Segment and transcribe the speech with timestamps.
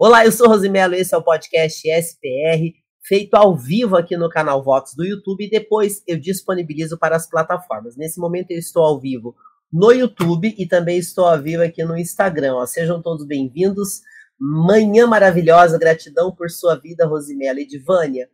[0.00, 4.62] Olá, eu sou Rosimelo, esse é o podcast SPR, feito ao vivo aqui no canal
[4.62, 7.96] Vox do YouTube e depois eu disponibilizo para as plataformas.
[7.96, 9.34] Nesse momento eu estou ao vivo
[9.72, 12.54] no YouTube e também estou ao vivo aqui no Instagram.
[12.54, 14.00] Ó, sejam todos bem-vindos.
[14.38, 17.58] Manhã maravilhosa, gratidão por sua vida, Rosimelo.
[17.58, 18.30] Edivânia,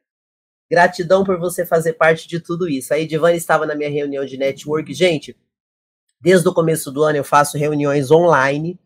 [0.71, 2.93] gratidão por você fazer parte de tudo isso.
[2.93, 4.93] A Edivânia estava na minha reunião de network.
[4.93, 5.35] Gente,
[6.21, 8.79] desde o começo do ano eu faço reuniões online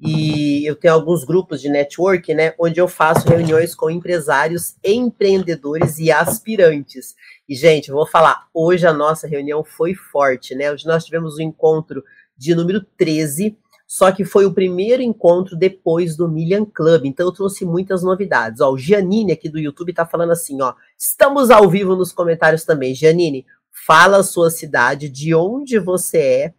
[0.00, 5.98] e eu tenho alguns grupos de network, né, onde eu faço reuniões com empresários, empreendedores
[5.98, 7.14] e aspirantes.
[7.48, 10.72] E, gente, eu vou falar, hoje a nossa reunião foi forte, né?
[10.72, 12.02] Hoje nós tivemos o um encontro
[12.36, 17.32] de número 13, só que foi o primeiro encontro depois do Million Club, então eu
[17.32, 18.60] trouxe muitas novidades.
[18.60, 22.64] Ó, o Giannini aqui do YouTube tá falando assim, ó, estamos ao vivo nos comentários
[22.64, 22.94] também.
[22.94, 23.46] Giannini,
[23.86, 26.54] fala a sua cidade, de onde você é,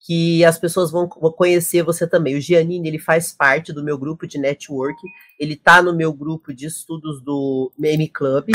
[0.00, 2.36] que as pessoas vão conhecer você também.
[2.36, 4.98] O Giannini, ele faz parte do meu grupo de network,
[5.38, 8.50] ele tá no meu grupo de estudos do M Club,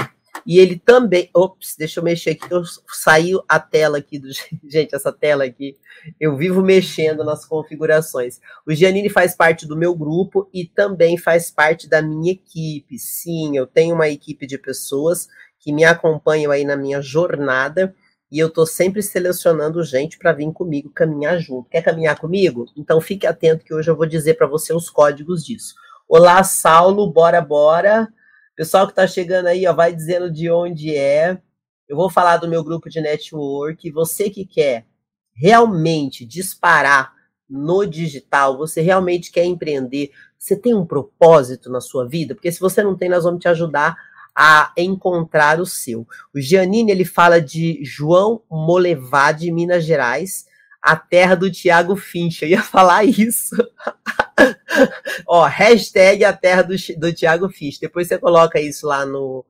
[0.45, 4.27] e ele também, ops, deixa eu mexer aqui, eu saiu a tela aqui do,
[4.67, 5.77] gente, essa tela aqui,
[6.19, 8.39] eu vivo mexendo nas configurações.
[8.65, 12.97] O Giannini faz parte do meu grupo e também faz parte da minha equipe.
[12.97, 15.27] Sim, eu tenho uma equipe de pessoas
[15.59, 17.95] que me acompanham aí na minha jornada,
[18.31, 21.69] e eu tô sempre selecionando gente para vir comigo caminhar junto.
[21.69, 22.65] Quer caminhar comigo?
[22.75, 25.75] Então fique atento que hoje eu vou dizer para você os códigos disso.
[26.07, 28.07] Olá, Saulo, bora, bora.
[28.55, 31.39] Pessoal que está chegando aí, ó, vai dizendo de onde é.
[31.87, 33.91] Eu vou falar do meu grupo de network.
[33.91, 34.85] Você que quer
[35.33, 37.13] realmente disparar
[37.47, 42.33] no digital, você realmente quer empreender, você tem um propósito na sua vida?
[42.33, 43.95] Porque se você não tem, nós vamos te ajudar
[44.35, 46.05] a encontrar o seu.
[46.33, 50.45] O Giannini ele fala de João Molevade, Minas Gerais,
[50.81, 52.43] a terra do Tiago Finch.
[52.43, 53.55] Eu ia falar isso.
[55.25, 57.79] Ó, hashtag a terra do, do Tiago Finch.
[57.79, 59.45] Depois você coloca isso lá no,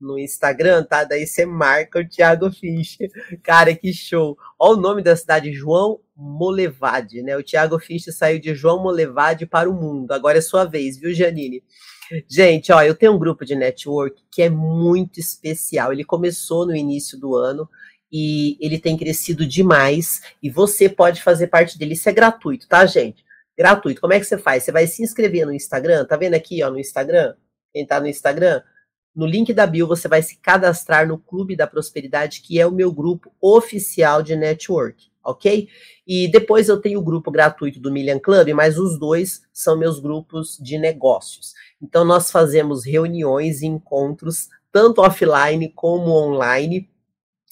[0.00, 1.02] no Instagram, tá?
[1.04, 2.98] Daí você marca o Thiago Finch.
[3.42, 4.36] Cara, que show.
[4.58, 7.36] Ó o nome da cidade, João Molevade, né?
[7.36, 10.12] O Thiago Finch saiu de João Molevade para o mundo.
[10.12, 11.62] Agora é sua vez, viu, Janine?
[12.28, 15.92] Gente, ó, eu tenho um grupo de network que é muito especial.
[15.92, 17.68] Ele começou no início do ano
[18.10, 21.94] e ele tem crescido demais e você pode fazer parte dele.
[21.94, 23.24] Isso é gratuito, tá, gente?
[23.56, 24.00] Gratuito.
[24.00, 24.62] Como é que você faz?
[24.62, 27.34] Você vai se inscrever no Instagram, tá vendo aqui, ó, no Instagram?
[27.72, 28.62] Quem tá no Instagram?
[29.14, 32.72] No link da bio você vai se cadastrar no Clube da Prosperidade, que é o
[32.72, 35.68] meu grupo oficial de network ok?
[36.06, 39.98] E depois eu tenho o grupo gratuito do Million Club, mas os dois são meus
[39.98, 41.52] grupos de negócios.
[41.80, 46.88] Então nós fazemos reuniões e encontros, tanto offline como online.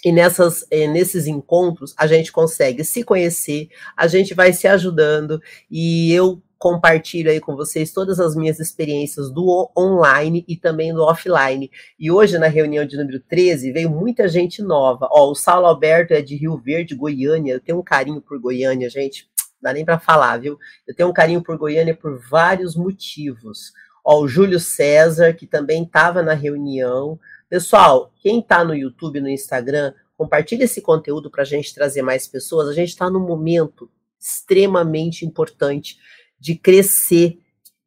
[0.04, 5.40] E nessas, eh, nesses encontros a gente consegue se conhecer, a gente vai se ajudando
[5.70, 11.02] e eu compartilho aí com vocês todas as minhas experiências do online e também do
[11.02, 11.70] offline.
[11.98, 15.06] E hoje, na reunião de número 13, veio muita gente nova.
[15.10, 17.52] Ó, o Saulo Alberto é de Rio Verde, Goiânia.
[17.52, 19.28] Eu tenho um carinho por Goiânia, gente.
[19.60, 20.58] Não dá nem para falar, viu?
[20.86, 23.72] Eu tenho um carinho por Goiânia por vários motivos.
[24.04, 27.18] Ó, o Júlio César, que também estava na reunião.
[27.48, 32.28] Pessoal, quem está no YouTube, no Instagram, compartilhe esse conteúdo para a gente trazer mais
[32.28, 32.68] pessoas.
[32.68, 35.98] A gente está num momento extremamente importante
[36.38, 37.38] de crescer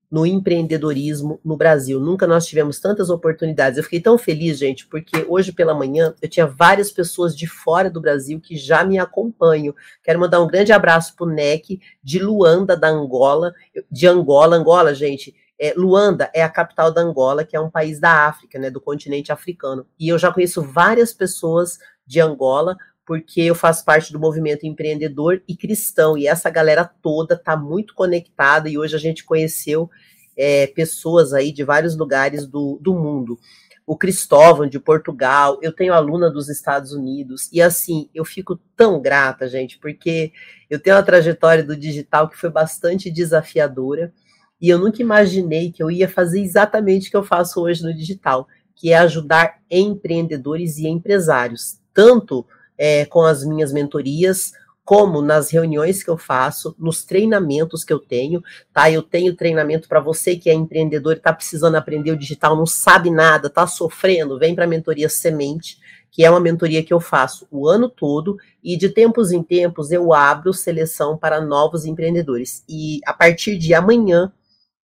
[0.09, 1.99] no empreendedorismo no Brasil.
[1.99, 3.77] Nunca nós tivemos tantas oportunidades.
[3.77, 7.89] Eu fiquei tão feliz, gente, porque hoje pela manhã eu tinha várias pessoas de fora
[7.89, 9.75] do Brasil que já me acompanham.
[10.03, 13.53] Quero mandar um grande abraço para o NEC de Luanda, da Angola,
[13.91, 14.55] de Angola.
[14.55, 18.59] Angola, gente, é, Luanda é a capital da Angola, que é um país da África,
[18.59, 19.85] né, do continente africano.
[19.99, 25.41] E eu já conheço várias pessoas de Angola, porque eu faço parte do movimento empreendedor
[25.47, 29.89] e cristão, e essa galera toda está muito conectada, e hoje a gente conheceu
[30.35, 33.39] é, pessoas aí de vários lugares do, do mundo.
[33.85, 39.01] O Cristóvão, de Portugal, eu tenho aluna dos Estados Unidos, e assim, eu fico tão
[39.01, 40.33] grata, gente, porque
[40.69, 44.13] eu tenho uma trajetória do digital que foi bastante desafiadora,
[44.61, 47.93] e eu nunca imaginei que eu ia fazer exatamente o que eu faço hoje no
[47.93, 52.45] digital, que é ajudar empreendedores e empresários, tanto
[52.77, 54.53] é, com as minhas mentorias,
[54.87, 58.41] como nas reuniões que eu faço, nos treinamentos que eu tenho,
[58.71, 58.89] tá?
[58.89, 62.65] Eu tenho treinamento para você que é empreendedor e está precisando aprender o digital, não
[62.65, 65.77] sabe nada, está sofrendo, vem para a mentoria Semente,
[66.09, 69.91] que é uma mentoria que eu faço o ano todo e de tempos em tempos
[69.91, 72.63] eu abro seleção para novos empreendedores.
[72.69, 74.31] E a partir de amanhã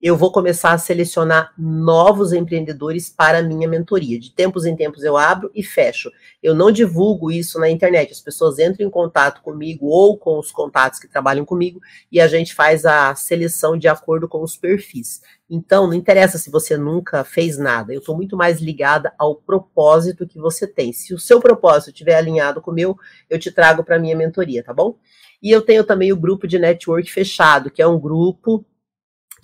[0.04, 4.20] eu vou começar a selecionar novos empreendedores para a minha mentoria.
[4.20, 6.10] De tempos em tempos eu abro e fecho.
[6.42, 8.12] Eu não divulgo isso na internet.
[8.12, 11.80] As pessoas entram em contato comigo ou com os contatos que trabalham comigo
[12.12, 15.22] e a gente faz a seleção de acordo com os perfis.
[15.48, 17.90] Então, não interessa se você nunca fez nada.
[17.94, 20.92] Eu estou muito mais ligada ao propósito que você tem.
[20.92, 22.94] Se o seu propósito estiver alinhado com o meu,
[23.30, 24.98] eu te trago para minha mentoria, tá bom?
[25.42, 28.66] E eu tenho também o grupo de network fechado, que é um grupo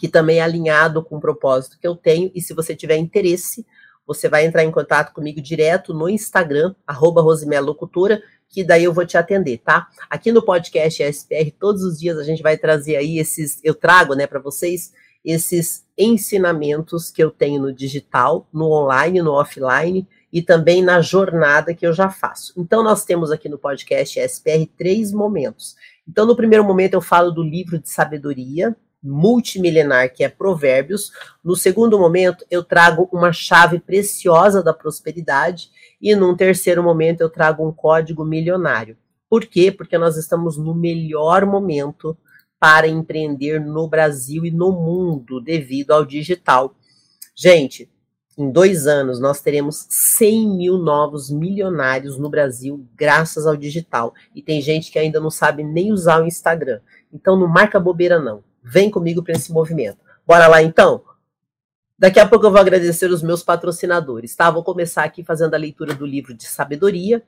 [0.00, 2.31] que também é alinhado com o propósito que eu tenho.
[2.35, 3.67] E se você tiver interesse,
[4.06, 9.05] você vai entrar em contato comigo direto no Instagram, arroba Locutora, que daí eu vou
[9.05, 9.88] te atender, tá?
[10.08, 14.14] Aqui no podcast SPR, todos os dias a gente vai trazer aí esses, eu trago,
[14.14, 14.91] né, para vocês,
[15.23, 21.75] esses ensinamentos que eu tenho no digital, no online, no offline e também na jornada
[21.75, 22.55] que eu já faço.
[22.56, 25.76] Então, nós temos aqui no podcast SPR três momentos.
[26.08, 31.11] Então, no primeiro momento, eu falo do livro de sabedoria, multimilenar, que é Provérbios.
[31.43, 35.70] No segundo momento, eu trago uma chave preciosa da prosperidade.
[36.00, 38.97] E num terceiro momento, eu trago um código milionário.
[39.29, 39.70] Por quê?
[39.70, 42.17] Porque nós estamos no melhor momento
[42.58, 46.75] para empreender no Brasil e no mundo devido ao digital.
[47.35, 47.91] Gente,
[48.37, 54.12] em dois anos nós teremos 100 mil novos milionários no Brasil graças ao digital.
[54.35, 56.81] E tem gente que ainda não sabe nem usar o Instagram.
[57.12, 58.43] Então não marca bobeira não.
[58.62, 59.98] Vem comigo para esse movimento.
[60.26, 61.02] Bora lá então?
[61.98, 64.50] Daqui a pouco eu vou agradecer os meus patrocinadores, tá?
[64.50, 67.22] Vou começar aqui fazendo a leitura do livro de sabedoria.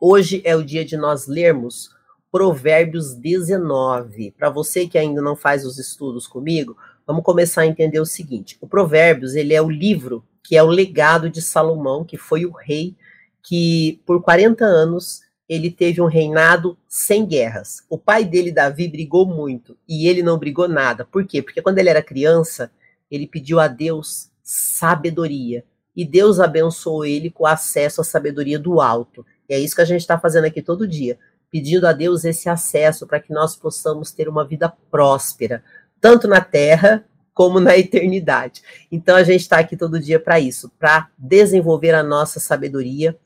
[0.00, 1.90] Hoje é o dia de nós lermos
[2.30, 4.32] Provérbios 19.
[4.32, 8.58] Para você que ainda não faz os estudos comigo, vamos começar a entender o seguinte:
[8.60, 12.52] o Provérbios, ele é o livro que é o legado de Salomão, que foi o
[12.52, 12.96] rei
[13.42, 17.82] que por 40 anos ele teve um reinado sem guerras.
[17.88, 21.04] O pai dele, Davi, brigou muito e ele não brigou nada.
[21.04, 21.40] Por quê?
[21.40, 22.70] Porque quando ele era criança,
[23.10, 25.64] ele pediu a Deus sabedoria
[25.96, 29.24] e Deus abençoou ele com acesso à sabedoria do alto.
[29.48, 31.18] E é isso que a gente está fazendo aqui todo dia,
[31.50, 35.64] pedindo a Deus esse acesso para que nós possamos ter uma vida próspera,
[36.00, 38.62] tanto na terra como na eternidade.
[38.92, 43.16] Então a gente está aqui todo dia para isso, para desenvolver a nossa sabedoria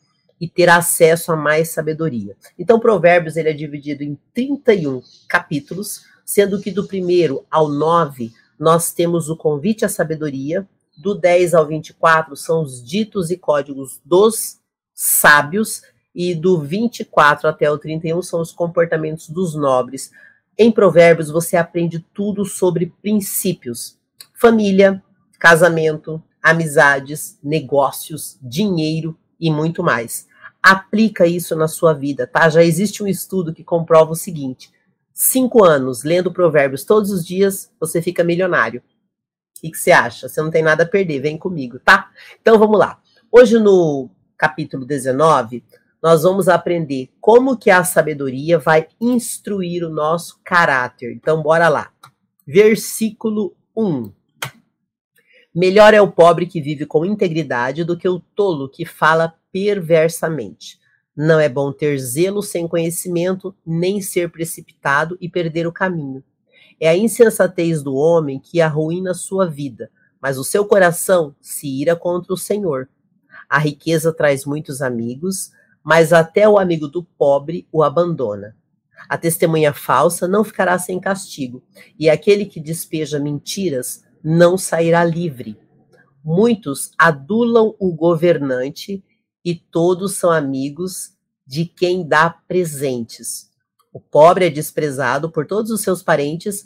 [0.43, 2.37] e ter acesso a mais sabedoria.
[2.59, 8.91] Então, Provérbios ele é dividido em 31 capítulos, sendo que do primeiro ao 9 nós
[8.93, 10.69] temos o convite à sabedoria,
[10.99, 14.59] do 10 ao 24 são os ditos e códigos dos
[14.93, 20.11] sábios, e do 24 até o 31 são os comportamentos dos nobres.
[20.59, 23.97] Em Provérbios você aprende tudo sobre princípios:
[24.35, 25.01] família,
[25.39, 30.32] casamento, amizades, negócios, dinheiro e muito mais
[30.63, 32.49] aplica isso na sua vida, tá?
[32.49, 34.71] Já existe um estudo que comprova o seguinte:
[35.13, 38.83] cinco anos lendo provérbios todos os dias, você fica milionário.
[39.59, 40.29] O que, você acha?
[40.29, 42.11] Você não tem nada a perder, vem comigo, tá?
[42.41, 43.01] Então vamos lá.
[43.31, 45.65] Hoje no capítulo 19,
[46.03, 51.13] nós vamos aprender como que a sabedoria vai instruir o nosso caráter.
[51.13, 51.93] Então bora lá.
[52.45, 54.13] Versículo 1.
[55.55, 60.81] Melhor é o pobre que vive com integridade do que o tolo que fala perversamente.
[61.15, 66.25] Não é bom ter zelo sem conhecimento, nem ser precipitado e perder o caminho.
[66.81, 69.91] É a insensatez do homem que arruína sua vida,
[70.21, 72.89] mas o seu coração se ira contra o Senhor.
[73.49, 75.53] A riqueza traz muitos amigos,
[75.85, 78.57] mas até o amigo do pobre o abandona.
[79.09, 81.63] A testemunha falsa não ficará sem castigo,
[81.99, 85.59] e aquele que despeja mentiras não sairá livre.
[86.25, 89.05] Muitos adulam o governante
[89.45, 91.13] e todos são amigos
[91.47, 93.51] de quem dá presentes.
[93.93, 96.65] O pobre é desprezado por todos os seus parentes,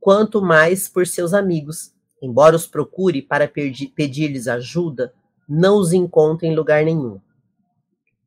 [0.00, 1.92] quanto mais por seus amigos.
[2.20, 5.12] Embora os procure para pedir-lhes ajuda,
[5.48, 7.20] não os encontra em lugar nenhum.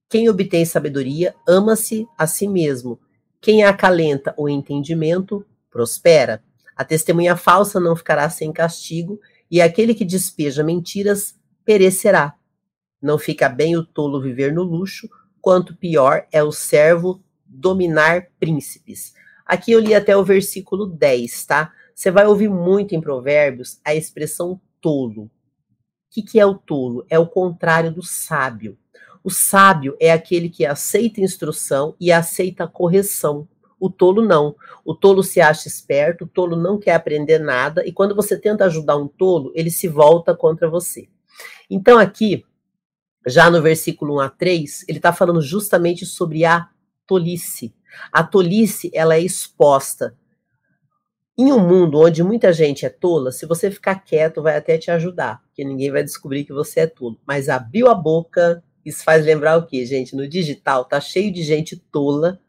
[0.10, 3.00] Quem obtém sabedoria ama-se a si mesmo.
[3.42, 6.42] Quem acalenta o entendimento prospera.
[6.76, 11.36] A testemunha falsa não ficará sem castigo, e aquele que despeja mentiras
[11.66, 12.37] perecerá.
[13.02, 15.10] Não fica bem o tolo viver no luxo,
[15.42, 19.14] quanto pior é o servo dominar príncipes.
[19.46, 21.72] Aqui eu li até o versículo 10, tá?
[21.96, 25.24] Você vai ouvir muito em Provérbios a expressão tolo.
[25.24, 25.30] O
[26.12, 27.06] que, que é o tolo?
[27.10, 28.78] É o contrário do sábio.
[29.24, 33.48] O sábio é aquele que aceita instrução e aceita correção.
[33.80, 34.56] O tolo não.
[34.84, 38.66] O tolo se acha esperto, o tolo não quer aprender nada, e quando você tenta
[38.66, 41.08] ajudar um tolo, ele se volta contra você.
[41.70, 42.46] Então, aqui,
[43.28, 46.70] já no versículo 1 a 3, ele está falando justamente sobre a
[47.06, 47.74] tolice.
[48.12, 50.16] A tolice, ela é exposta.
[51.38, 54.90] Em um mundo onde muita gente é tola, se você ficar quieto, vai até te
[54.90, 57.20] ajudar, porque ninguém vai descobrir que você é tolo.
[57.28, 60.16] Mas abriu a boca, isso faz lembrar o quê, gente?
[60.16, 62.40] No digital tá cheio de gente tola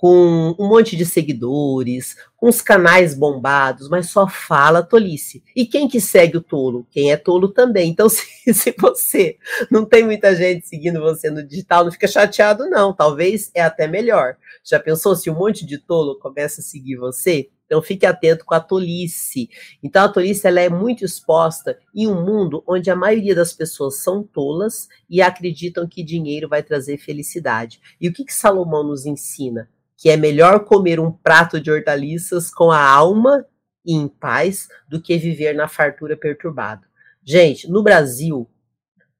[0.00, 5.44] com um monte de seguidores, com os canais bombados, mas só fala tolice.
[5.54, 6.86] E quem que segue o tolo?
[6.90, 7.90] Quem é tolo também.
[7.90, 9.36] Então, se, se você
[9.70, 12.94] não tem muita gente seguindo você no digital, não fica chateado, não.
[12.94, 14.38] Talvez é até melhor.
[14.64, 17.50] Já pensou se um monte de tolo começa a seguir você?
[17.66, 19.50] Então fique atento com a tolice.
[19.82, 24.02] Então a tolice ela é muito exposta em um mundo onde a maioria das pessoas
[24.02, 27.82] são tolas e acreditam que dinheiro vai trazer felicidade.
[28.00, 29.68] E o que, que Salomão nos ensina?
[30.00, 33.44] Que é melhor comer um prato de hortaliças com a alma
[33.84, 36.86] e em paz do que viver na fartura perturbado.
[37.22, 38.48] Gente, no Brasil,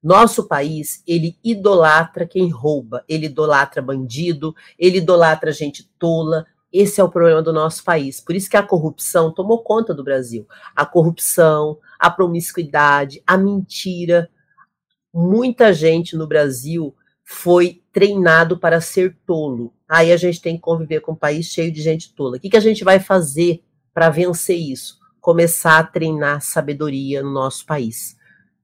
[0.01, 6.47] nosso país, ele idolatra quem rouba, ele idolatra bandido, ele idolatra gente tola.
[6.73, 8.19] Esse é o problema do nosso país.
[8.19, 10.47] Por isso que a corrupção tomou conta do Brasil.
[10.75, 14.31] A corrupção, a promiscuidade, a mentira.
[15.13, 19.71] Muita gente no Brasil foi treinado para ser tolo.
[19.91, 22.37] Aí a gente tem que conviver com um país cheio de gente tola.
[22.37, 23.61] O que, que a gente vai fazer
[23.93, 24.97] para vencer isso?
[25.19, 28.15] Começar a treinar sabedoria no nosso país.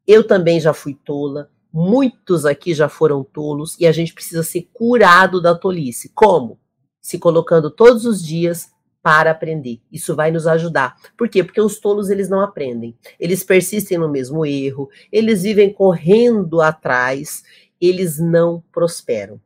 [0.07, 4.69] Eu também já fui tola, muitos aqui já foram tolos e a gente precisa ser
[4.71, 6.09] curado da tolice.
[6.15, 6.57] Como?
[7.01, 8.71] Se colocando todos os dias
[9.03, 9.81] para aprender.
[9.91, 10.95] Isso vai nos ajudar.
[11.17, 11.43] Por quê?
[11.43, 12.97] Porque os tolos eles não aprendem.
[13.19, 17.43] Eles persistem no mesmo erro, eles vivem correndo atrás
[17.79, 19.39] eles não prosperam.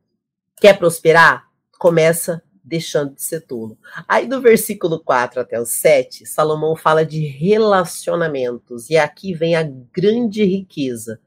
[0.60, 1.51] Quer prosperar?
[1.82, 3.76] Começa deixando de ser tolo.
[4.08, 9.64] Aí do versículo 4 até o 7, Salomão fala de relacionamentos, e aqui vem a
[9.64, 11.20] grande riqueza.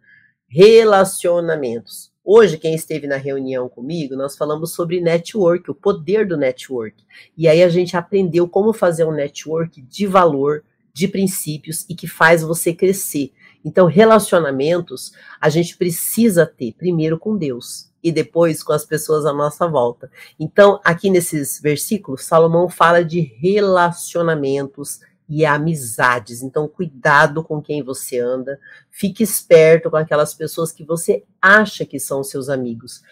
[0.46, 2.12] Relacionamentos.
[2.24, 7.04] Hoje, quem esteve na reunião comigo, nós falamos sobre network, o poder do network.
[7.36, 12.06] E aí a gente aprendeu como fazer um network de valor, de princípios e que
[12.06, 13.32] faz você crescer.
[13.64, 19.32] Então, relacionamentos a gente precisa ter primeiro com Deus e depois com as pessoas à
[19.32, 20.10] nossa volta.
[20.38, 26.42] Então, aqui nesses versículos, Salomão fala de relacionamentos e amizades.
[26.42, 31.98] Então, cuidado com quem você anda, fique esperto com aquelas pessoas que você acha que
[31.98, 33.02] são seus amigos.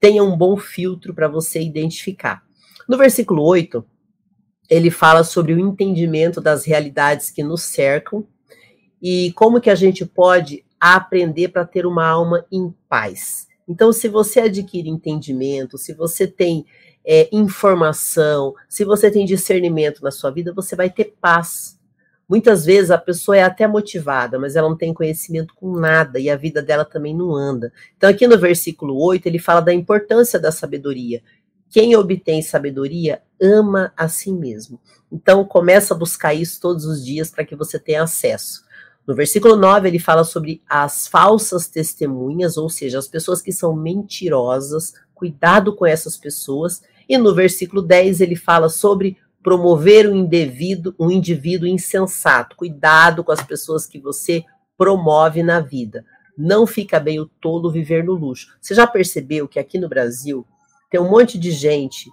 [0.00, 2.42] Tenha um bom filtro para você identificar.
[2.88, 3.84] No versículo 8,
[4.70, 8.26] ele fala sobre o entendimento das realidades que nos cercam
[9.00, 13.51] e como que a gente pode aprender para ter uma alma em paz.
[13.72, 16.66] Então, se você adquire entendimento, se você tem
[17.02, 21.80] é, informação, se você tem discernimento na sua vida, você vai ter paz.
[22.28, 26.28] Muitas vezes a pessoa é até motivada, mas ela não tem conhecimento com nada e
[26.28, 27.72] a vida dela também não anda.
[27.96, 31.22] Então, aqui no versículo 8, ele fala da importância da sabedoria.
[31.70, 34.78] Quem obtém sabedoria ama a si mesmo.
[35.10, 38.64] Então, começa a buscar isso todos os dias para que você tenha acesso.
[39.06, 43.74] No versículo 9, ele fala sobre as falsas testemunhas, ou seja, as pessoas que são
[43.74, 46.82] mentirosas, cuidado com essas pessoas.
[47.08, 52.56] E no versículo 10, ele fala sobre promover um indivíduo, um indivíduo insensato.
[52.56, 54.44] Cuidado com as pessoas que você
[54.78, 56.04] promove na vida.
[56.36, 58.56] Não fica bem o tolo viver no luxo.
[58.60, 60.46] Você já percebeu que aqui no Brasil
[60.90, 62.10] tem um monte de gente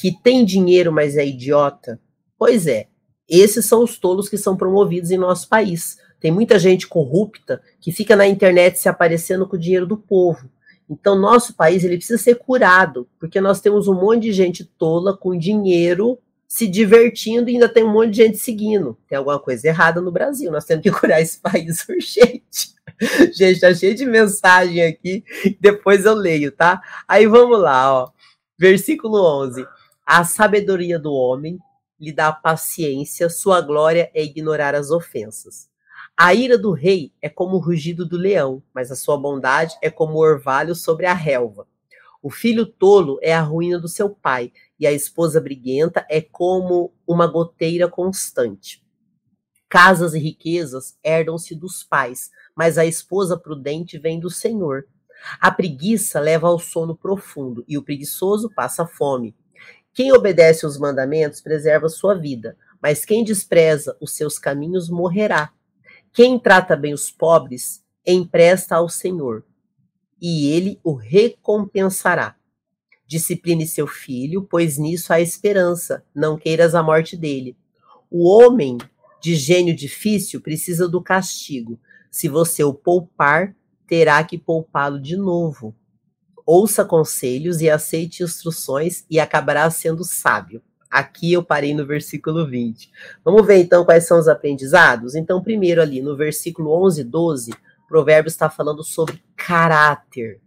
[0.00, 2.00] que tem dinheiro, mas é idiota?
[2.38, 2.87] Pois é,
[3.28, 5.98] esses são os tolos que são promovidos em nosso país.
[6.20, 10.48] Tem muita gente corrupta que fica na internet se aparecendo com o dinheiro do povo.
[10.90, 15.16] Então, nosso país ele precisa ser curado, porque nós temos um monte de gente tola
[15.16, 18.96] com dinheiro se divertindo e ainda tem um monte de gente seguindo.
[19.06, 20.50] Tem alguma coisa errada no Brasil.
[20.50, 22.78] Nós temos que curar esse país urgente.
[23.32, 25.22] Gente, tá cheio de mensagem aqui,
[25.60, 26.80] depois eu leio, tá?
[27.06, 28.10] Aí vamos lá, ó.
[28.58, 29.64] Versículo 11.
[30.04, 31.60] A sabedoria do homem
[31.98, 35.68] lhe dá paciência, sua glória é ignorar as ofensas.
[36.16, 39.90] A ira do rei é como o rugido do leão, mas a sua bondade é
[39.90, 41.66] como o orvalho sobre a relva.
[42.20, 46.92] O filho tolo é a ruína do seu pai, e a esposa briguenta é como
[47.06, 48.84] uma goteira constante.
[49.68, 54.86] Casas e riquezas herdam-se dos pais, mas a esposa prudente vem do Senhor.
[55.40, 59.36] A preguiça leva ao sono profundo, e o preguiçoso passa fome.
[59.98, 65.52] Quem obedece os mandamentos preserva sua vida, mas quem despreza os seus caminhos morrerá.
[66.12, 69.44] Quem trata bem os pobres empresta ao Senhor,
[70.22, 72.36] e ele o recompensará.
[73.08, 77.56] Discipline seu filho, pois nisso há esperança, não queiras a morte dele.
[78.08, 78.78] O homem
[79.20, 81.76] de gênio difícil precisa do castigo.
[82.08, 83.52] Se você o poupar,
[83.84, 85.74] terá que poupá-lo de novo
[86.48, 90.62] ouça conselhos e aceite instruções e acabará sendo sábio.
[90.90, 92.90] Aqui eu parei no versículo 20.
[93.22, 95.14] Vamos ver então quais são os aprendizados?
[95.14, 97.54] Então, primeiro ali no versículo 11 e 12,
[97.86, 100.40] Provérbios está falando sobre caráter.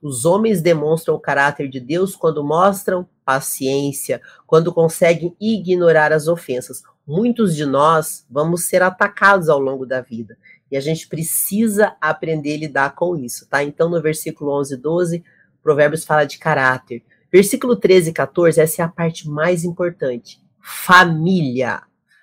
[0.00, 6.82] Os homens demonstram o caráter de Deus quando mostram paciência, quando conseguem ignorar as ofensas.
[7.06, 10.38] Muitos de nós vamos ser atacados ao longo da vida
[10.70, 13.62] e a gente precisa aprender a lidar com isso, tá?
[13.62, 15.24] Então, no versículo 11 e 12,
[15.62, 17.02] Provérbios fala de caráter.
[17.32, 20.40] Versículo 13 e 14, essa é a parte mais importante.
[20.60, 21.82] Família.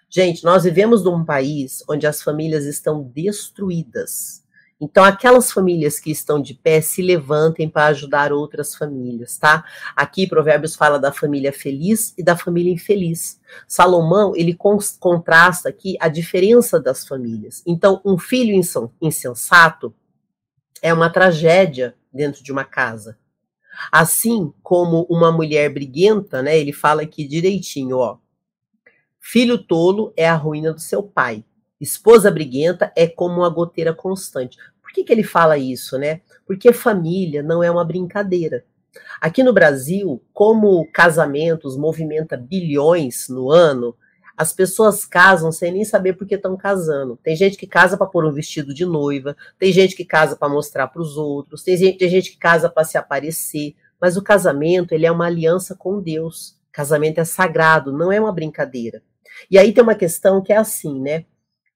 [0.09, 4.42] Gente, nós vivemos num país onde as famílias estão destruídas.
[4.85, 9.63] Então, aquelas famílias que estão de pé se levantem para ajudar outras famílias, tá?
[9.95, 13.39] Aqui, Provérbios fala da família feliz e da família infeliz.
[13.65, 14.53] Salomão, ele
[14.99, 17.63] contrasta aqui a diferença das famílias.
[17.65, 18.53] Então, um filho
[19.01, 19.95] insensato
[20.81, 23.17] é uma tragédia dentro de uma casa.
[23.89, 26.59] Assim como uma mulher briguenta, né?
[26.59, 28.17] Ele fala aqui direitinho, ó.
[29.17, 31.45] Filho tolo é a ruína do seu pai.
[31.79, 34.57] Esposa briguenta é como uma goteira constante.
[34.93, 36.21] Que, que ele fala isso, né?
[36.45, 38.63] Porque família não é uma brincadeira.
[39.19, 43.95] Aqui no Brasil, como casamentos movimenta bilhões no ano,
[44.35, 47.17] as pessoas casam sem nem saber por que estão casando.
[47.23, 50.49] Tem gente que casa para pôr um vestido de noiva, tem gente que casa para
[50.49, 53.75] mostrar para os outros, tem gente, tem gente que casa para se aparecer.
[53.99, 56.57] Mas o casamento ele é uma aliança com Deus.
[56.71, 59.01] Casamento é sagrado, não é uma brincadeira.
[59.49, 61.25] E aí tem uma questão que é assim, né?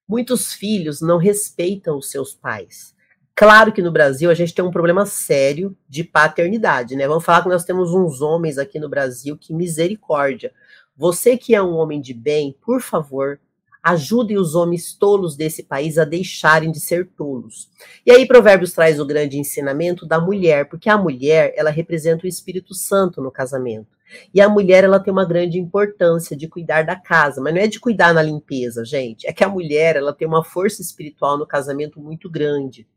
[0.07, 2.95] Muitos filhos não respeitam os seus pais.
[3.39, 7.08] Claro que no Brasil a gente tem um problema sério de paternidade, né?
[7.08, 10.51] Vamos falar que nós temos uns homens aqui no Brasil que misericórdia.
[10.98, 13.39] Você que é um homem de bem, por favor,
[13.84, 17.70] ajude os homens tolos desse país a deixarem de ser tolos.
[18.03, 22.27] E aí Provérbios traz o grande ensinamento da mulher, porque a mulher, ela representa o
[22.27, 23.96] Espírito Santo no casamento.
[24.34, 27.67] E a mulher, ela tem uma grande importância de cuidar da casa, mas não é
[27.67, 29.27] de cuidar na limpeza, gente.
[29.27, 32.88] É que a mulher, ela tem uma força espiritual no casamento muito grande.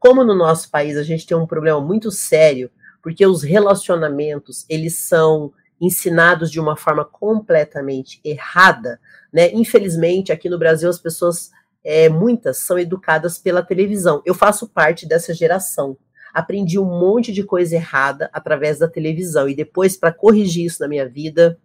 [0.00, 2.68] Como no nosso país a gente tem um problema muito sério,
[3.00, 9.00] porque os relacionamentos, eles são ensinados de uma forma completamente errada,
[9.32, 9.52] né?
[9.52, 11.52] Infelizmente, aqui no Brasil as pessoas
[11.84, 14.20] é, muitas são educadas pela televisão.
[14.26, 15.96] Eu faço parte dessa geração
[16.32, 19.48] aprendi um monte de coisa errada através da televisão.
[19.48, 21.58] E depois, para corrigir isso na minha vida,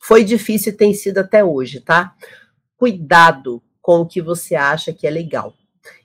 [0.00, 2.14] foi difícil e tem sido até hoje, tá?
[2.76, 5.54] Cuidado com o que você acha que é legal.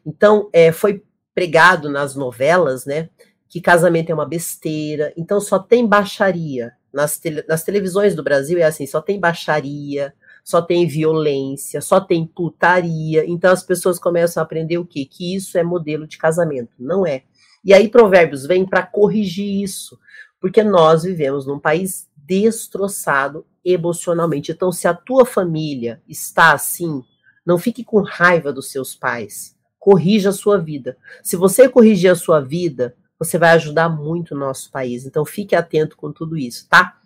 [0.05, 3.09] Então, é, foi pregado nas novelas, né?
[3.49, 5.13] Que casamento é uma besteira.
[5.15, 6.73] Então, só tem baixaria.
[6.93, 11.99] Nas, tele, nas televisões do Brasil é assim: só tem baixaria, só tem violência, só
[11.99, 13.25] tem putaria.
[13.25, 15.05] Então, as pessoas começam a aprender o quê?
[15.05, 16.71] Que isso é modelo de casamento.
[16.79, 17.23] Não é.
[17.63, 19.97] E aí Provérbios vem para corrigir isso,
[20.39, 24.51] porque nós vivemos num país destroçado emocionalmente.
[24.51, 27.01] Então, se a tua família está assim,
[27.45, 29.55] não fique com raiva dos seus pais.
[29.83, 30.95] Corrija a sua vida.
[31.21, 35.05] Se você corrigir a sua vida, você vai ajudar muito o nosso país.
[35.05, 37.01] Então, fique atento com tudo isso, tá?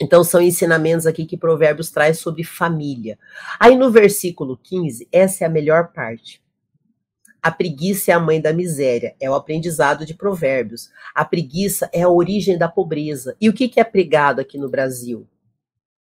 [0.00, 3.18] Então, são ensinamentos aqui que Provérbios traz sobre família.
[3.60, 6.42] Aí, no versículo 15, essa é a melhor parte.
[7.42, 10.88] A preguiça é a mãe da miséria, é o aprendizado de provérbios.
[11.14, 13.36] A preguiça é a origem da pobreza.
[13.38, 15.28] E o que é pregado aqui no Brasil?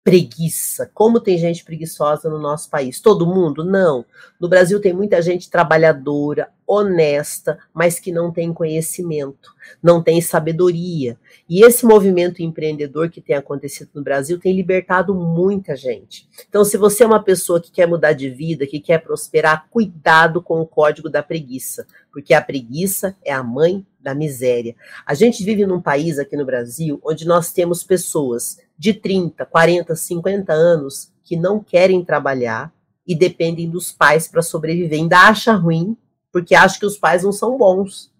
[0.05, 0.87] Preguiça.
[0.93, 3.01] Como tem gente preguiçosa no nosso país?
[3.01, 3.65] Todo mundo?
[3.65, 4.05] Não.
[4.39, 11.17] No Brasil tem muita gente trabalhadora, honesta, mas que não tem conhecimento, não tem sabedoria.
[11.49, 16.29] E esse movimento empreendedor que tem acontecido no Brasil tem libertado muita gente.
[16.47, 20.39] Então, se você é uma pessoa que quer mudar de vida, que quer prosperar, cuidado
[20.39, 24.75] com o código da preguiça, porque a preguiça é a mãe da miséria.
[25.03, 29.95] A gente vive num país aqui no Brasil onde nós temos pessoas de 30, 40,
[29.95, 32.71] 50 anos que não querem trabalhar
[33.07, 34.99] e dependem dos pais para sobreviver.
[34.99, 35.97] Ainda acha ruim
[36.31, 38.13] porque acha que os pais não são bons.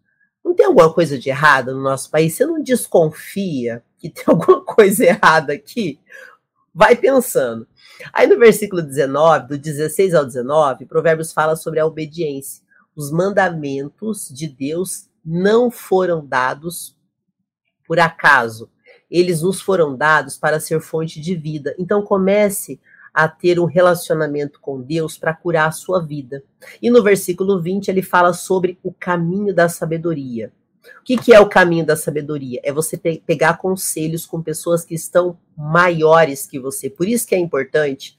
[0.44, 2.34] Não tem alguma coisa de errada no nosso país?
[2.34, 6.00] Você não desconfia que tem alguma coisa errada aqui?
[6.74, 7.68] Vai pensando.
[8.12, 12.64] Aí no versículo 19, do 16 ao 19, Provérbios fala sobre a obediência.
[12.96, 16.96] Os mandamentos de Deus não foram dados
[17.88, 18.70] por acaso.
[19.10, 21.76] Eles nos foram dados para ser fonte de vida.
[21.80, 22.80] Então comece
[23.14, 26.44] a ter um relacionamento com Deus para curar a sua vida.
[26.82, 30.52] E no versículo 20 ele fala sobre o caminho da sabedoria.
[31.00, 32.60] O que, que é o caminho da sabedoria?
[32.64, 36.90] É você pe pegar conselhos com pessoas que estão maiores que você.
[36.90, 38.18] Por isso que é importante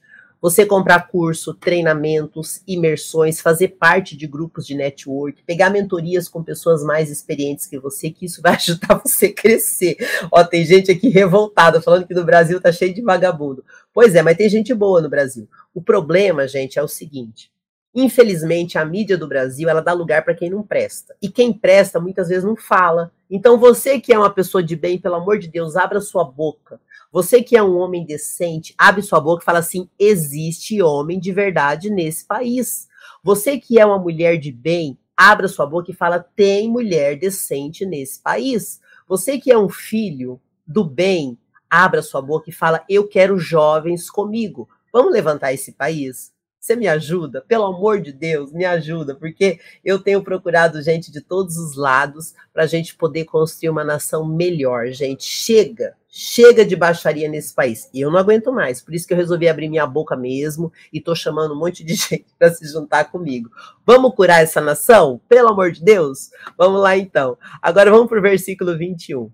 [0.49, 6.81] você comprar curso, treinamentos, imersões, fazer parte de grupos de network, pegar mentorias com pessoas
[6.83, 9.97] mais experientes que você, que isso vai ajudar você a crescer.
[10.31, 13.63] Ó, tem gente aqui revoltada falando que no Brasil tá cheio de vagabundo.
[13.93, 15.49] Pois é, mas tem gente boa no Brasil.
[15.73, 17.51] O problema, gente, é o seguinte:
[17.93, 21.13] Infelizmente, a mídia do Brasil, ela dá lugar para quem não presta.
[21.21, 23.11] E quem presta muitas vezes não fala.
[23.29, 26.79] Então, você que é uma pessoa de bem, pelo amor de Deus, abra sua boca.
[27.11, 31.31] Você que é um homem decente, abre sua boca e fala assim: existe homem de
[31.31, 32.87] verdade nesse país.
[33.23, 37.85] Você que é uma mulher de bem, abra sua boca e fala: tem mulher decente
[37.85, 38.79] nesse país.
[39.07, 41.37] Você que é um filho do bem,
[41.69, 44.69] abra sua boca e fala: eu quero jovens comigo.
[44.91, 46.33] Vamos levantar esse país?
[46.67, 47.39] Você me ajuda?
[47.47, 52.33] Pelo amor de Deus, me ajuda, porque eu tenho procurado gente de todos os lados
[52.53, 55.23] para a gente poder construir uma nação melhor, gente.
[55.23, 57.89] Chega, chega de baixaria nesse país.
[57.93, 60.99] E eu não aguento mais, por isso que eu resolvi abrir minha boca mesmo e
[60.99, 63.49] tô chamando um monte de gente para se juntar comigo.
[63.85, 65.21] Vamos curar essa nação?
[65.29, 66.31] Pelo amor de Deus?
[66.57, 67.37] Vamos lá então.
[67.61, 69.31] Agora vamos para o versículo 21.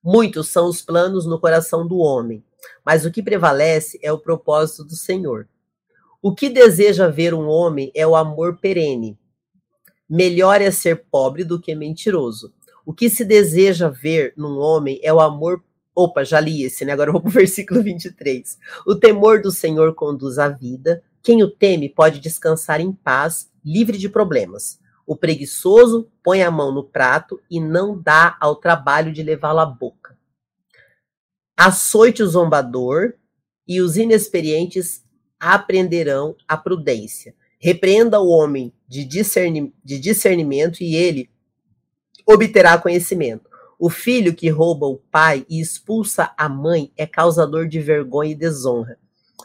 [0.00, 2.44] Muitos são os planos no coração do homem,
[2.86, 5.48] mas o que prevalece é o propósito do Senhor.
[6.24, 9.18] O que deseja ver um homem é o amor perene.
[10.08, 12.54] Melhor é ser pobre do que mentiroso.
[12.86, 15.64] O que se deseja ver num homem é o amor.
[15.92, 16.92] Opa, já li esse, né?
[16.92, 18.56] Agora eu vou para o versículo 23.
[18.86, 21.02] O temor do Senhor conduz à vida.
[21.20, 24.78] Quem o teme pode descansar em paz, livre de problemas.
[25.04, 29.66] O preguiçoso põe a mão no prato e não dá ao trabalho de levá-lo à
[29.66, 30.16] boca.
[31.56, 33.14] Açoite o zombador
[33.66, 35.02] e os inexperientes
[35.42, 37.34] aprenderão a prudência.
[37.58, 41.28] Repreenda o homem de, discerni de discernimento e ele
[42.24, 43.50] obterá conhecimento.
[43.76, 48.36] O filho que rouba o pai e expulsa a mãe é causador de vergonha e
[48.36, 48.96] desonra.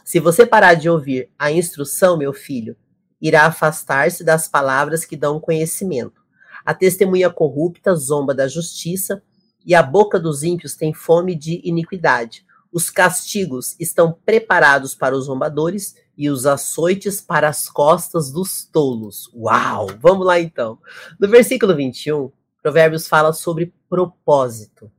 [0.04, 2.76] Se você parar de ouvir a instrução, meu filho,
[3.20, 6.22] irá afastar-se das palavras que dão conhecimento.
[6.64, 9.20] A testemunha corrupta zomba da justiça
[9.66, 12.46] e a boca dos ímpios tem fome de iniquidade.
[12.72, 19.30] Os castigos estão preparados para os zombadores e os açoites para as costas dos tolos.
[19.34, 19.88] Uau!
[20.00, 20.78] Vamos lá então.
[21.18, 22.30] No versículo 21,
[22.62, 24.90] Provérbios fala sobre propósito.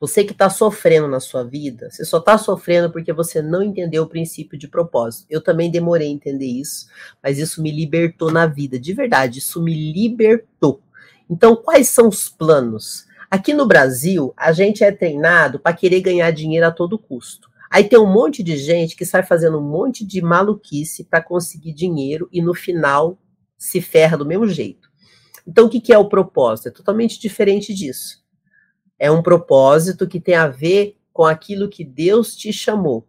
[0.00, 4.04] Você que está sofrendo na sua vida, você só está sofrendo porque você não entendeu
[4.04, 5.26] o princípio de propósito.
[5.28, 6.86] Eu também demorei a entender isso,
[7.22, 10.80] mas isso me libertou na vida, de verdade, isso me libertou.
[11.28, 13.04] Então, quais são os planos?
[13.30, 17.48] Aqui no Brasil, a gente é treinado para querer ganhar dinheiro a todo custo.
[17.70, 21.72] Aí tem um monte de gente que sai fazendo um monte de maluquice para conseguir
[21.72, 23.16] dinheiro e no final
[23.56, 24.90] se ferra do mesmo jeito.
[25.46, 26.68] Então, o que, que é o propósito?
[26.68, 28.20] É totalmente diferente disso.
[28.98, 33.06] É um propósito que tem a ver com aquilo que Deus te chamou.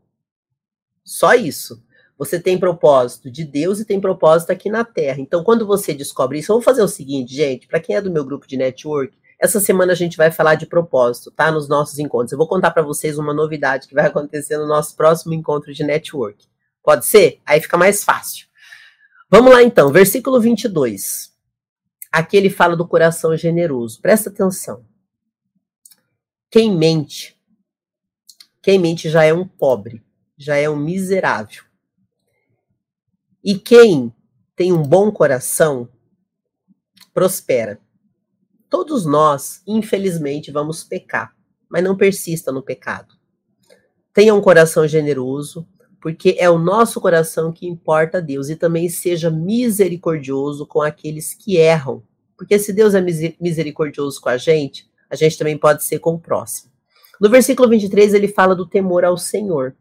[1.03, 1.83] Só isso.
[2.15, 5.19] Você tem propósito de Deus e tem propósito aqui na Terra.
[5.19, 8.23] Então, quando você descobre isso, vou fazer o seguinte, gente, para quem é do meu
[8.23, 11.51] grupo de network, essa semana a gente vai falar de propósito, tá?
[11.51, 12.31] Nos nossos encontros.
[12.31, 15.83] Eu vou contar para vocês uma novidade que vai acontecer no nosso próximo encontro de
[15.83, 16.45] network.
[16.83, 17.41] Pode ser?
[17.43, 18.45] Aí fica mais fácil.
[19.31, 21.33] Vamos lá então, versículo 22.
[22.11, 23.99] Aqui ele fala do coração generoso.
[23.99, 24.85] Presta atenção.
[26.51, 27.35] Quem mente,
[28.61, 30.03] quem mente já é um pobre,
[30.37, 31.63] já é um miserável.
[33.43, 34.13] E quem
[34.55, 35.89] tem um bom coração
[37.11, 37.79] prospera.
[38.71, 41.35] Todos nós, infelizmente, vamos pecar,
[41.69, 43.15] mas não persista no pecado.
[44.13, 45.67] Tenha um coração generoso,
[45.99, 51.33] porque é o nosso coração que importa a Deus, e também seja misericordioso com aqueles
[51.33, 52.01] que erram.
[52.37, 53.01] Porque se Deus é
[53.41, 56.71] misericordioso com a gente, a gente também pode ser com o próximo.
[57.19, 59.75] No versículo 23, ele fala do temor ao Senhor.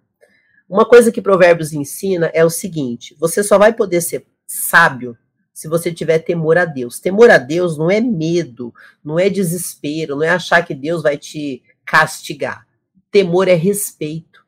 [0.68, 5.16] Uma coisa que Provérbios ensina é o seguinte: você só vai poder ser sábio
[5.52, 6.98] se você tiver temor a Deus.
[6.98, 8.72] Temor a Deus não é medo,
[9.04, 12.66] não é desespero, não é achar que Deus vai te castigar.
[13.10, 14.44] Temor é respeito.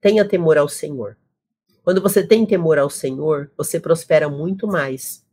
[0.00, 1.16] Tenha temor ao Senhor.
[1.82, 5.24] Quando você tem temor ao Senhor, você prospera muito mais.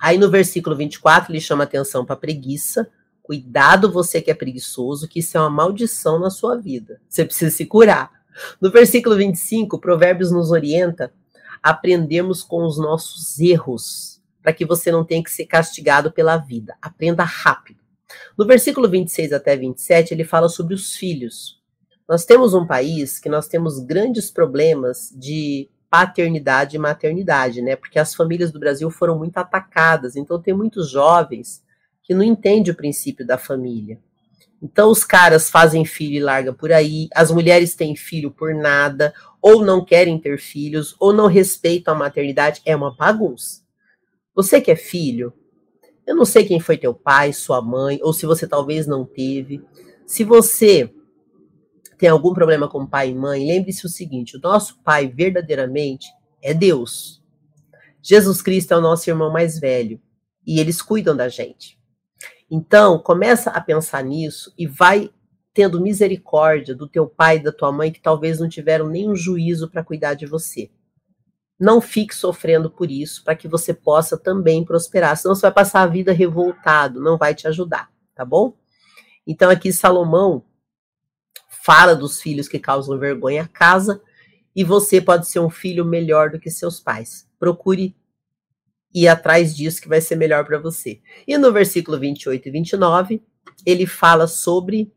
[0.00, 2.90] Aí no versículo 24, ele chama atenção para preguiça.
[3.22, 7.00] Cuidado você que é preguiçoso, que isso é uma maldição na sua vida.
[7.08, 8.10] Você precisa se curar.
[8.60, 11.12] No versículo 25, Provérbios nos orienta
[11.62, 16.76] aprendemos com os nossos erros, para que você não tenha que ser castigado pela vida.
[16.80, 17.80] Aprenda rápido.
[18.36, 21.60] No versículo 26 até 27, ele fala sobre os filhos.
[22.08, 27.76] Nós temos um país que nós temos grandes problemas de paternidade e maternidade, né?
[27.76, 31.62] Porque as famílias do Brasil foram muito atacadas, então tem muitos jovens
[32.02, 34.00] que não entendem o princípio da família.
[34.62, 39.14] Então os caras fazem filho e larga por aí, as mulheres têm filho por nada,
[39.40, 43.62] ou não querem ter filhos, ou não respeitam a maternidade, é uma bagunça.
[44.34, 45.32] Você que é filho,
[46.06, 49.62] eu não sei quem foi teu pai, sua mãe, ou se você talvez não teve.
[50.06, 50.92] Se você
[51.96, 56.08] tem algum problema com pai e mãe, lembre-se o seguinte: o nosso pai verdadeiramente
[56.42, 57.22] é Deus.
[58.02, 60.00] Jesus Cristo é o nosso irmão mais velho
[60.46, 61.79] e eles cuidam da gente.
[62.50, 65.10] Então, começa a pensar nisso e vai
[65.54, 69.68] tendo misericórdia do teu pai e da tua mãe que talvez não tiveram nenhum juízo
[69.68, 70.70] para cuidar de você.
[71.58, 75.16] Não fique sofrendo por isso, para que você possa também prosperar.
[75.16, 78.56] Senão você vai passar a vida revoltado, não vai te ajudar, tá bom?
[79.26, 80.42] Então aqui Salomão
[81.48, 84.00] fala dos filhos que causam vergonha à casa
[84.56, 87.28] e você pode ser um filho melhor do que seus pais.
[87.38, 87.94] Procure
[88.94, 91.00] ir atrás disso que vai ser melhor para você.
[91.26, 93.22] E no versículo 28 e 29,
[93.64, 94.92] ele fala sobre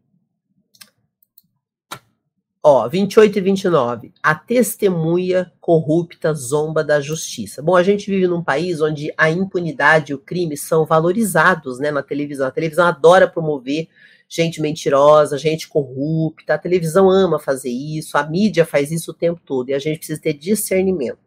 [2.65, 4.13] Ó, 28 e 29.
[4.23, 7.61] A testemunha corrupta zomba da justiça.
[7.61, 11.91] Bom, a gente vive num país onde a impunidade e o crime são valorizados, né,
[11.91, 12.47] na televisão.
[12.47, 13.89] A televisão adora promover
[14.29, 16.53] gente mentirosa, gente corrupta.
[16.53, 19.97] A televisão ama fazer isso, a mídia faz isso o tempo todo e a gente
[19.97, 21.19] precisa ter discernimento.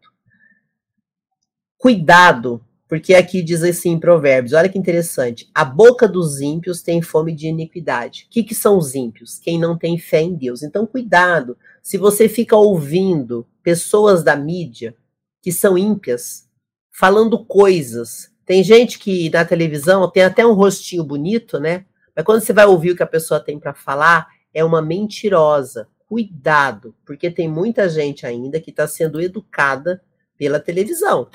[1.77, 5.49] Cuidado, porque aqui diz assim em Provérbios, olha que interessante.
[5.53, 8.25] A boca dos ímpios tem fome de iniquidade.
[8.27, 9.37] O que, que são os ímpios?
[9.39, 10.63] Quem não tem fé em Deus.
[10.63, 11.57] Então, cuidado.
[11.83, 14.95] Se você fica ouvindo pessoas da mídia
[15.41, 16.47] que são ímpias,
[16.91, 18.31] falando coisas.
[18.45, 21.85] Tem gente que na televisão tem até um rostinho bonito, né?
[22.15, 25.87] Mas quando você vai ouvir o que a pessoa tem para falar, é uma mentirosa.
[26.07, 30.01] Cuidado, porque tem muita gente ainda que está sendo educada
[30.37, 31.29] pela televisão.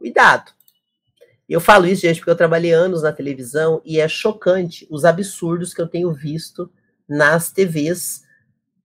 [0.00, 0.50] Cuidado.
[1.46, 5.74] Eu falo isso, gente, porque eu trabalhei anos na televisão e é chocante os absurdos
[5.74, 6.72] que eu tenho visto
[7.06, 8.22] nas TVs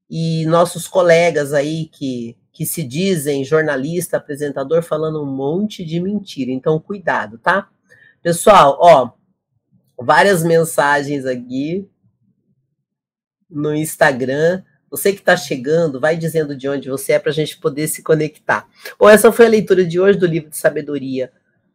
[0.10, 6.52] e nossos colegas aí que, que se dizem jornalista, apresentador, falando um monte de mentira.
[6.52, 7.70] Então, cuidado, tá?
[8.22, 9.12] Pessoal, ó,
[9.98, 11.90] várias mensagens aqui
[13.50, 14.62] no Instagram.
[14.90, 18.04] Você que está chegando, vai dizendo de onde você é para a gente poder se
[18.04, 18.68] conectar.
[19.00, 21.32] Bom, essa foi a leitura de hoje do livro de sabedoria,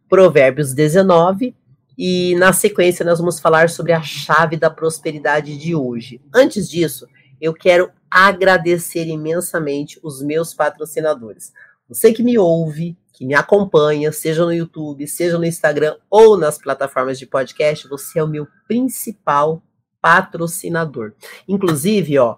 [0.09, 1.55] Provérbios 19.
[1.99, 6.21] E na sequência nós vamos falar sobre a chave da prosperidade de hoje.
[6.35, 7.07] Antes disso,
[7.41, 11.53] eu quero agradecer imensamente os meus patrocinadores.
[11.89, 16.57] Você que me ouve, que me acompanha, seja no YouTube, seja no Instagram ou nas
[16.57, 19.63] plataformas de podcast, você é o meu principal
[20.01, 21.13] patrocinador.
[21.47, 22.37] Inclusive, ó,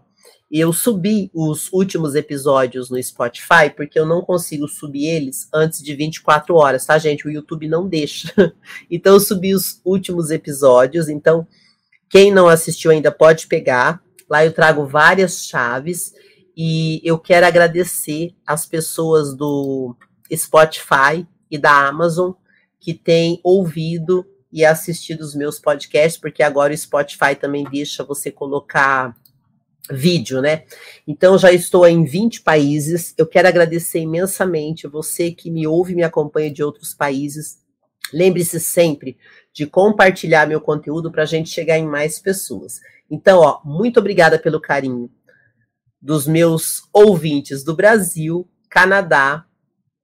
[0.61, 5.95] eu subi os últimos episódios no Spotify porque eu não consigo subir eles antes de
[5.95, 7.27] 24 horas, tá, gente?
[7.27, 8.33] O YouTube não deixa.
[8.91, 11.47] Então eu subi os últimos episódios, então
[12.11, 14.03] quem não assistiu ainda pode pegar.
[14.29, 16.12] Lá eu trago várias chaves
[16.55, 19.97] e eu quero agradecer as pessoas do
[20.31, 22.33] Spotify e da Amazon
[22.79, 28.31] que têm ouvido e assistido os meus podcasts, porque agora o Spotify também deixa você
[28.31, 29.17] colocar
[29.90, 30.64] vídeo, né?
[31.07, 33.14] Então já estou em 20 países.
[33.18, 37.61] Eu quero agradecer imensamente você que me ouve e me acompanha de outros países.
[38.12, 39.16] Lembre-se sempre
[39.53, 42.81] de compartilhar meu conteúdo para a gente chegar em mais pessoas.
[43.11, 45.11] Então, ó, muito obrigada pelo carinho
[46.01, 49.47] dos meus ouvintes do Brasil, Canadá,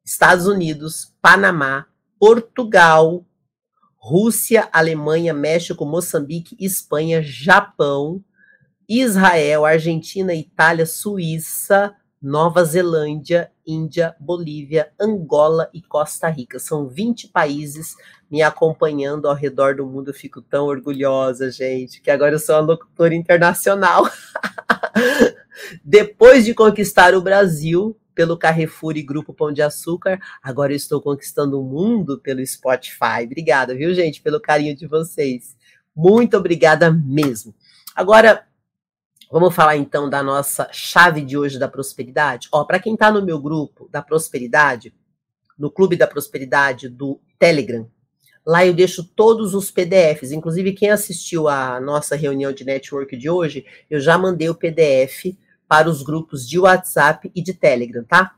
[0.04, 1.86] Estados Unidos, Panamá,
[2.18, 3.26] Portugal,
[3.96, 8.22] Rússia, Alemanha, México, Moçambique, Espanha, Japão,
[8.88, 16.58] Israel, Argentina, Itália, Suíça, Nova Zelândia, Índia, Bolívia, Angola e Costa Rica.
[16.58, 17.94] São 20 países
[18.30, 20.08] me acompanhando ao redor do mundo.
[20.08, 24.08] Eu fico tão orgulhosa, gente, que agora eu sou uma locutora internacional.
[25.84, 30.18] Depois de conquistar o Brasil, pelo Carrefour e Grupo Pão de Açúcar.
[30.42, 33.22] Agora eu estou conquistando o mundo pelo Spotify.
[33.24, 35.56] Obrigada, viu, gente, pelo carinho de vocês.
[35.94, 37.54] Muito obrigada mesmo.
[37.94, 38.47] Agora,
[39.30, 42.48] vamos falar então da nossa chave de hoje da prosperidade.
[42.52, 44.94] Ó, para quem está no meu grupo da prosperidade,
[45.58, 47.88] no Clube da Prosperidade do Telegram,
[48.48, 53.28] Lá eu deixo todos os PDFs, inclusive quem assistiu à nossa reunião de network de
[53.28, 55.36] hoje, eu já mandei o PDF
[55.68, 58.37] para os grupos de WhatsApp e de Telegram, tá?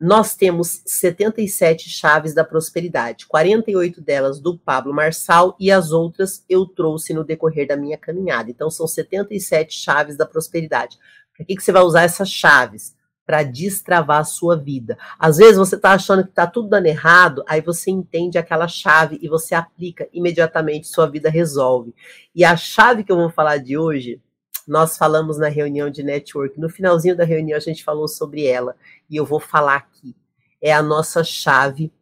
[0.00, 6.64] Nós temos 77 chaves da prosperidade, 48 delas do Pablo Marçal e as outras eu
[6.64, 8.50] trouxe no decorrer da minha caminhada.
[8.50, 10.98] Então são 77 chaves da prosperidade.
[11.36, 12.98] Para que, que você vai usar essas chaves?
[13.26, 14.98] para destravar a sua vida.
[15.16, 19.20] Às vezes você está achando que está tudo dando errado, aí você entende aquela chave
[19.22, 21.94] e você aplica imediatamente, sua vida resolve.
[22.34, 24.20] E a chave que eu vou falar de hoje,
[24.66, 26.58] nós falamos na reunião de network.
[26.58, 28.74] No finalzinho da reunião a gente falou sobre ela
[29.10, 30.14] e eu vou falar aqui.
[30.62, 31.92] É a nossa chave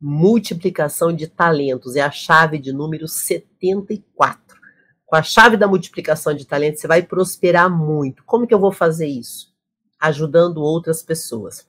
[0.00, 4.56] multiplicação de talentos, é a chave de número 74.
[5.04, 8.22] Com a chave da multiplicação de talentos, você vai prosperar muito.
[8.24, 9.52] Como que eu vou fazer isso?
[9.98, 11.66] Ajudando outras pessoas.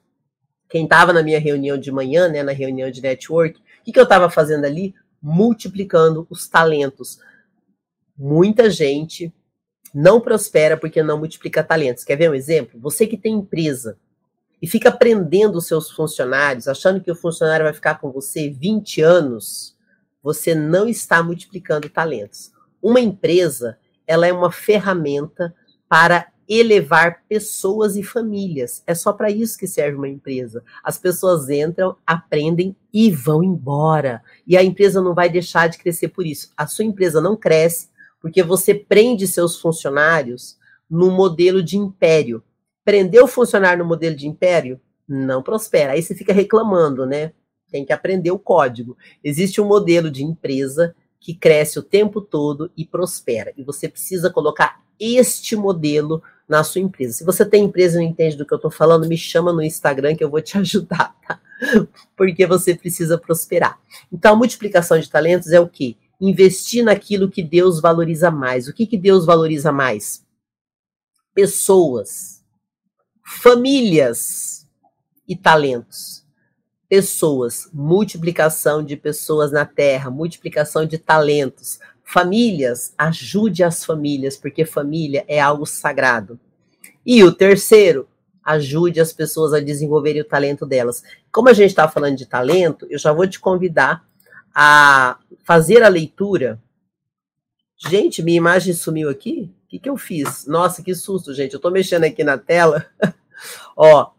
[0.69, 3.99] Quem estava na minha reunião de manhã, né, na reunião de network, o que, que
[3.99, 4.93] eu estava fazendo ali?
[5.21, 7.17] Multiplicando os talentos.
[8.15, 9.33] Muita gente
[9.93, 12.03] não prospera porque não multiplica talentos.
[12.03, 12.79] Quer ver um exemplo?
[12.81, 13.97] Você que tem empresa,
[14.61, 19.01] e fica prendendo os seus funcionários, achando que o funcionário vai ficar com você 20
[19.01, 19.75] anos,
[20.21, 22.51] você não está multiplicando talentos.
[22.81, 25.53] Uma empresa, ela é uma ferramenta
[25.87, 28.83] para elevar pessoas e famílias.
[28.87, 30.63] É só para isso que serve uma empresa.
[30.83, 34.23] As pessoas entram, aprendem e vão embora.
[34.47, 36.51] E a empresa não vai deixar de crescer por isso.
[36.57, 40.57] A sua empresa não cresce porque você prende seus funcionários
[40.89, 42.43] no modelo de império
[42.89, 45.93] prender o funcionário no modelo de império, não prospera.
[45.93, 47.33] Aí você fica reclamando, né?
[47.69, 48.97] Tem que aprender o código.
[49.23, 53.53] Existe um modelo de empresa que cresce o tempo todo e prospera.
[53.55, 57.13] E você precisa colocar este modelo na sua empresa.
[57.13, 59.61] Se você tem empresa e não entende do que eu estou falando, me chama no
[59.61, 61.39] Instagram que eu vou te ajudar, tá?
[62.17, 63.79] Porque você precisa prosperar.
[64.11, 65.95] Então, a multiplicação de talentos é o quê?
[66.19, 68.67] Investir naquilo que Deus valoriza mais.
[68.67, 70.25] O que, que Deus valoriza mais?
[71.35, 72.38] Pessoas
[73.29, 74.67] famílias
[75.27, 76.25] e talentos.
[76.89, 81.79] Pessoas, multiplicação de pessoas na terra, multiplicação de talentos.
[82.03, 86.39] Famílias, ajude as famílias, porque família é algo sagrado.
[87.05, 88.09] E o terceiro,
[88.43, 91.03] ajude as pessoas a desenvolverem o talento delas.
[91.31, 94.03] Como a gente está falando de talento, eu já vou te convidar
[94.53, 96.59] a fazer a leitura.
[97.77, 99.53] Gente, minha imagem sumiu aqui?
[99.65, 100.47] O que, que eu fiz?
[100.47, 101.53] Nossa, que susto, gente.
[101.53, 102.87] Eu estou mexendo aqui na tela.
[103.75, 104.11] Ó,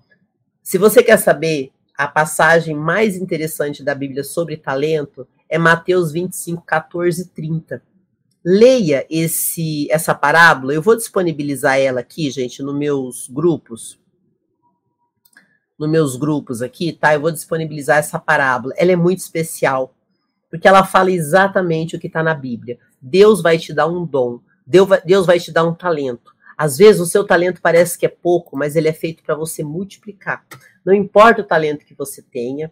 [0.63, 6.63] se você quer saber a passagem mais interessante da Bíblia sobre talento, é Mateus 25,
[6.65, 7.83] 14 e 30.
[8.43, 10.73] Leia esse essa parábola.
[10.73, 13.99] Eu vou disponibilizar ela aqui, gente, nos meus grupos.
[15.79, 17.13] Nos meus grupos aqui, tá?
[17.13, 18.73] Eu vou disponibilizar essa parábola.
[18.77, 19.95] Ela é muito especial,
[20.49, 22.79] porque ela fala exatamente o que está na Bíblia.
[23.01, 24.41] Deus vai te dar um dom.
[24.67, 26.33] Deus vai, Deus vai te dar um talento.
[26.61, 29.65] Às vezes o seu talento parece que é pouco, mas ele é feito para você
[29.65, 30.45] multiplicar.
[30.85, 32.71] Não importa o talento que você tenha,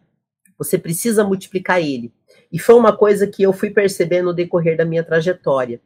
[0.59, 2.13] você precisa multiplicar ele.
[2.53, 5.81] E foi uma coisa que eu fui percebendo no decorrer da minha trajetória.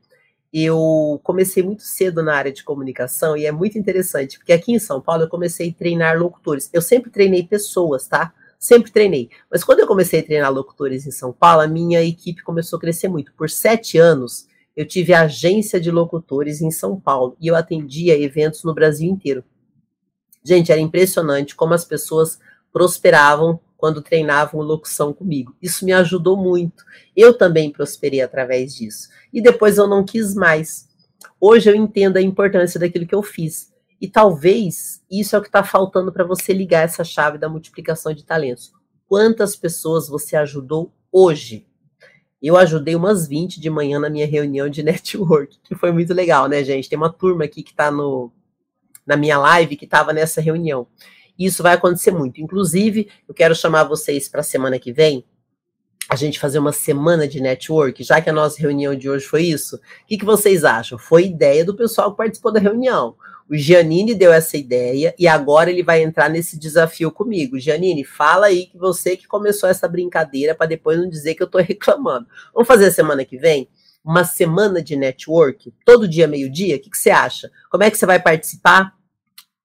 [0.53, 4.81] Eu comecei muito cedo na área de comunicação e é muito interessante, porque aqui em
[4.81, 6.69] São Paulo eu comecei a treinar locutores.
[6.73, 8.35] Eu sempre treinei pessoas, tá?
[8.59, 9.31] Sempre treinei.
[9.49, 12.81] Mas quando eu comecei a treinar locutores em São Paulo, a minha equipe começou a
[12.81, 13.33] crescer muito.
[13.35, 18.65] Por sete anos, eu tive agência de locutores em São Paulo e eu atendia eventos
[18.65, 19.45] no Brasil inteiro.
[20.45, 22.39] Gente, era impressionante como as pessoas
[22.73, 25.55] prosperavam quando treinavam locução comigo.
[25.61, 26.85] Isso me ajudou muito.
[27.17, 29.09] Eu também prosperei através disso.
[29.33, 30.89] E depois eu não quis mais.
[31.41, 33.73] Hoje eu entendo a importância daquilo que eu fiz.
[34.01, 38.13] E talvez isso é o que está faltando para você ligar essa chave da multiplicação
[38.13, 38.73] de talentos.
[39.07, 41.67] Quantas pessoas você ajudou hoje?
[42.43, 46.49] Eu ajudei umas 20 de manhã na minha reunião de network, que foi muito legal,
[46.49, 46.89] né, gente?
[46.89, 48.33] Tem uma turma aqui que está no,
[49.07, 50.87] na minha live que estava nessa reunião.
[51.39, 52.41] Isso vai acontecer muito.
[52.41, 55.25] Inclusive, eu quero chamar vocês para a semana que vem,
[56.09, 59.45] a gente fazer uma semana de network, já que a nossa reunião de hoje foi
[59.45, 59.77] isso.
[59.77, 60.99] O que, que vocês acham?
[60.99, 63.15] Foi ideia do pessoal que participou da reunião.
[63.51, 67.59] O Giannini deu essa ideia e agora ele vai entrar nesse desafio comigo.
[67.59, 71.47] Giannini, fala aí que você que começou essa brincadeira para depois não dizer que eu
[71.47, 72.27] estou reclamando.
[72.55, 73.69] Vamos fazer a semana que vem?
[74.05, 76.77] Uma semana de network, todo dia, meio-dia?
[76.77, 77.51] O que, que você acha?
[77.71, 78.95] Como é que você vai participar?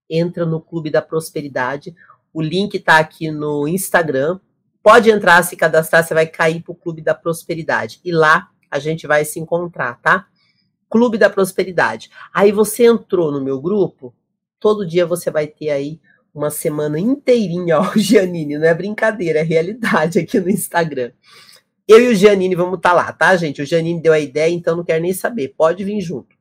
[0.09, 1.95] Entra no Clube da Prosperidade.
[2.33, 4.39] O link está aqui no Instagram.
[4.83, 7.99] Pode entrar, se cadastrar, você vai cair para o Clube da Prosperidade.
[8.05, 10.27] E lá a gente vai se encontrar, tá?
[10.89, 12.09] Clube da Prosperidade.
[12.33, 14.13] Aí você entrou no meu grupo,
[14.59, 15.99] todo dia você vai ter aí
[16.33, 21.11] uma semana inteirinha, ó, Giannini, não é brincadeira, é realidade aqui no Instagram.
[21.87, 23.61] Eu e o Giannini vamos estar tá lá, tá, gente?
[23.61, 26.35] O Giannini deu a ideia, então não quero nem saber, pode vir junto.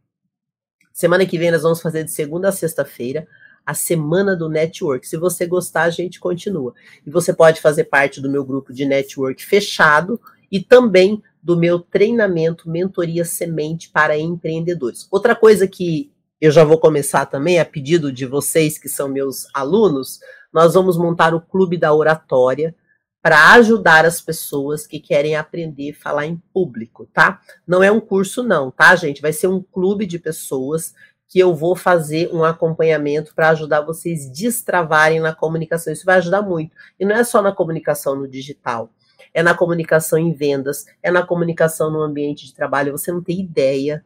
[0.92, 3.26] Semana que vem nós vamos fazer de segunda a sexta-feira
[3.66, 5.06] a semana do network.
[5.06, 6.72] Se você gostar, a gente continua.
[7.04, 11.78] E você pode fazer parte do meu grupo de network fechado e também do meu
[11.78, 15.06] treinamento Mentoria Semente para Empreendedores.
[15.12, 19.46] Outra coisa que eu já vou começar também, a pedido de vocês que são meus
[19.54, 20.18] alunos,
[20.52, 22.74] nós vamos montar o Clube da Oratória
[23.22, 27.40] para ajudar as pessoas que querem aprender a falar em público, tá?
[27.64, 29.22] Não é um curso, não, tá, gente?
[29.22, 30.94] Vai ser um clube de pessoas
[31.28, 35.92] que eu vou fazer um acompanhamento para ajudar vocês destravarem na comunicação.
[35.92, 36.74] Isso vai ajudar muito.
[36.98, 38.90] E não é só na comunicação no digital,
[39.36, 42.92] é na comunicação em vendas, é na comunicação no ambiente de trabalho.
[42.92, 44.02] Você não tem ideia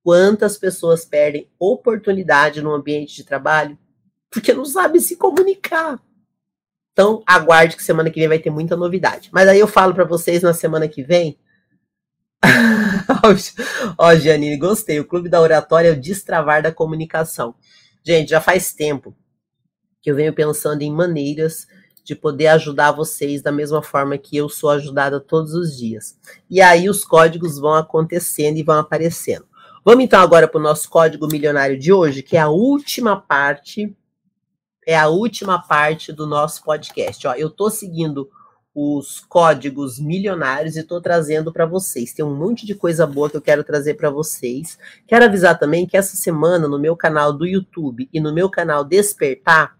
[0.00, 3.76] quantas pessoas perdem oportunidade no ambiente de trabalho
[4.30, 6.00] porque não sabe se comunicar.
[6.92, 9.28] Então, aguarde que semana que vem vai ter muita novidade.
[9.32, 11.36] Mas aí eu falo para vocês na semana que vem.
[13.98, 15.00] Ó, Janine, gostei.
[15.00, 17.56] O Clube da Oratória é o destravar da comunicação.
[18.04, 19.16] Gente, já faz tempo
[20.00, 21.66] que eu venho pensando em maneiras
[22.10, 26.18] de poder ajudar vocês da mesma forma que eu sou ajudada todos os dias.
[26.50, 29.46] E aí os códigos vão acontecendo e vão aparecendo.
[29.84, 33.96] Vamos então agora para o nosso código milionário de hoje, que é a última parte
[34.86, 37.24] é a última parte do nosso podcast.
[37.28, 38.28] Ó, eu estou seguindo
[38.74, 42.12] os códigos milionários e estou trazendo para vocês.
[42.12, 44.76] Tem um monte de coisa boa que eu quero trazer para vocês.
[45.06, 48.82] Quero avisar também que essa semana no meu canal do YouTube e no meu canal
[48.82, 49.78] Despertar,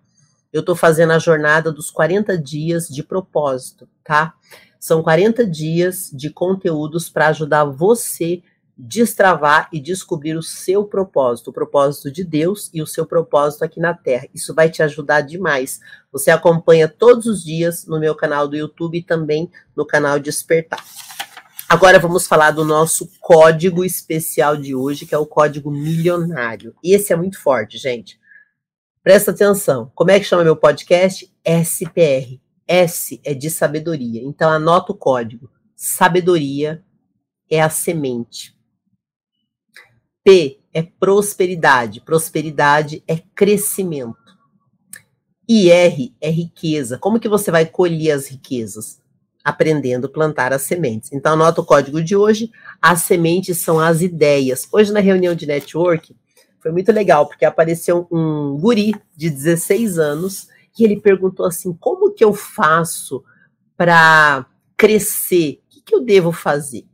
[0.52, 4.34] eu estou fazendo a jornada dos 40 dias de propósito, tá?
[4.78, 8.42] São 40 dias de conteúdos para ajudar você
[8.82, 13.78] destravar e descobrir o seu propósito, o propósito de Deus e o seu propósito aqui
[13.78, 14.26] na Terra.
[14.34, 15.80] Isso vai te ajudar demais.
[16.10, 20.82] Você acompanha todos os dias no meu canal do YouTube e também no canal Despertar.
[21.68, 26.74] Agora vamos falar do nosso código especial de hoje, que é o código milionário.
[26.82, 28.18] Esse é muito forte, gente.
[29.02, 29.90] Presta atenção.
[29.94, 31.32] Como é que chama meu podcast?
[31.44, 32.38] SPR.
[32.68, 34.22] S é de sabedoria.
[34.22, 35.50] Então anota o código.
[35.74, 36.84] Sabedoria
[37.50, 38.54] é a semente.
[40.22, 42.00] P é prosperidade.
[42.02, 44.18] Prosperidade é crescimento.
[45.48, 46.98] E R é riqueza.
[46.98, 49.00] Como que você vai colher as riquezas?
[49.42, 51.10] Aprendendo a plantar as sementes.
[51.12, 52.52] Então, anota o código de hoje.
[52.80, 54.68] As sementes são as ideias.
[54.70, 56.14] Hoje, na reunião de network,
[56.60, 60.48] foi muito legal, porque apareceu um guri de 16 anos
[60.78, 63.24] e ele perguntou assim: como que eu faço
[63.76, 64.46] para
[64.76, 65.60] crescer?
[65.66, 66.86] O que, que eu devo fazer?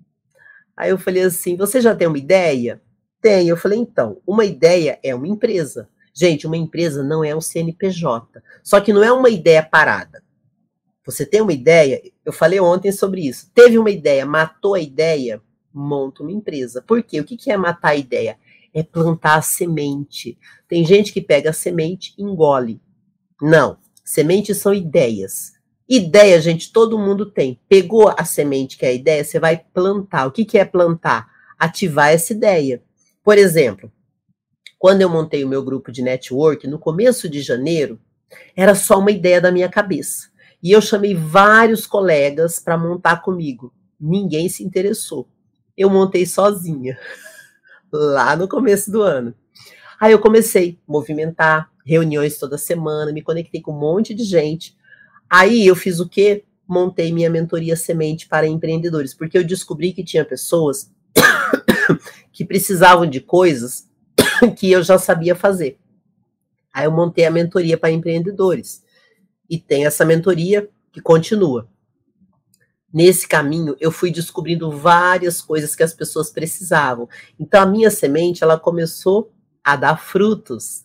[0.77, 2.81] Aí eu falei assim: você já tem uma ideia?
[3.21, 3.49] Tem.
[3.49, 5.89] Eu falei, então, uma ideia é uma empresa.
[6.15, 8.43] Gente, uma empresa não é um CNPJ.
[8.63, 10.23] Só que não é uma ideia parada.
[11.05, 12.01] Você tem uma ideia?
[12.25, 13.51] Eu falei ontem sobre isso.
[13.55, 15.41] Teve uma ideia, matou a ideia,
[15.73, 16.83] monta uma empresa.
[16.83, 17.21] Por quê?
[17.21, 18.39] O que é matar a ideia?
[18.77, 20.39] É plantar a semente.
[20.69, 22.79] Tem gente que pega a semente e engole.
[23.41, 23.79] Não.
[24.05, 25.55] Sementes são ideias.
[25.89, 27.59] Ideia, gente, todo mundo tem.
[27.71, 30.27] Pegou a semente que é a ideia, você vai plantar.
[30.27, 31.27] O que é plantar?
[31.59, 32.83] Ativar essa ideia.
[33.25, 33.91] Por exemplo,
[34.79, 37.99] quando eu montei o meu grupo de network, no começo de janeiro,
[38.55, 40.29] era só uma ideia da minha cabeça.
[40.63, 43.73] E eu chamei vários colegas para montar comigo.
[43.99, 45.27] Ninguém se interessou.
[45.75, 46.99] Eu montei sozinha,
[47.97, 49.35] lá no começo do ano.
[50.01, 54.77] Aí eu comecei a movimentar, reuniões toda semana, me conectei com um monte de gente.
[55.29, 56.45] Aí eu fiz o quê?
[56.69, 60.91] Montei minha mentoria semente para empreendedores, porque eu descobri que tinha pessoas
[62.33, 63.89] que precisavam de coisas
[64.57, 65.79] que eu já sabia fazer.
[66.73, 68.85] Aí eu montei a mentoria para empreendedores.
[69.49, 71.69] E tem essa mentoria que continua.
[72.93, 77.09] Nesse caminho, eu fui descobrindo várias coisas que as pessoas precisavam.
[77.39, 79.33] Então, a minha semente, ela começou
[79.63, 80.85] a dar frutos.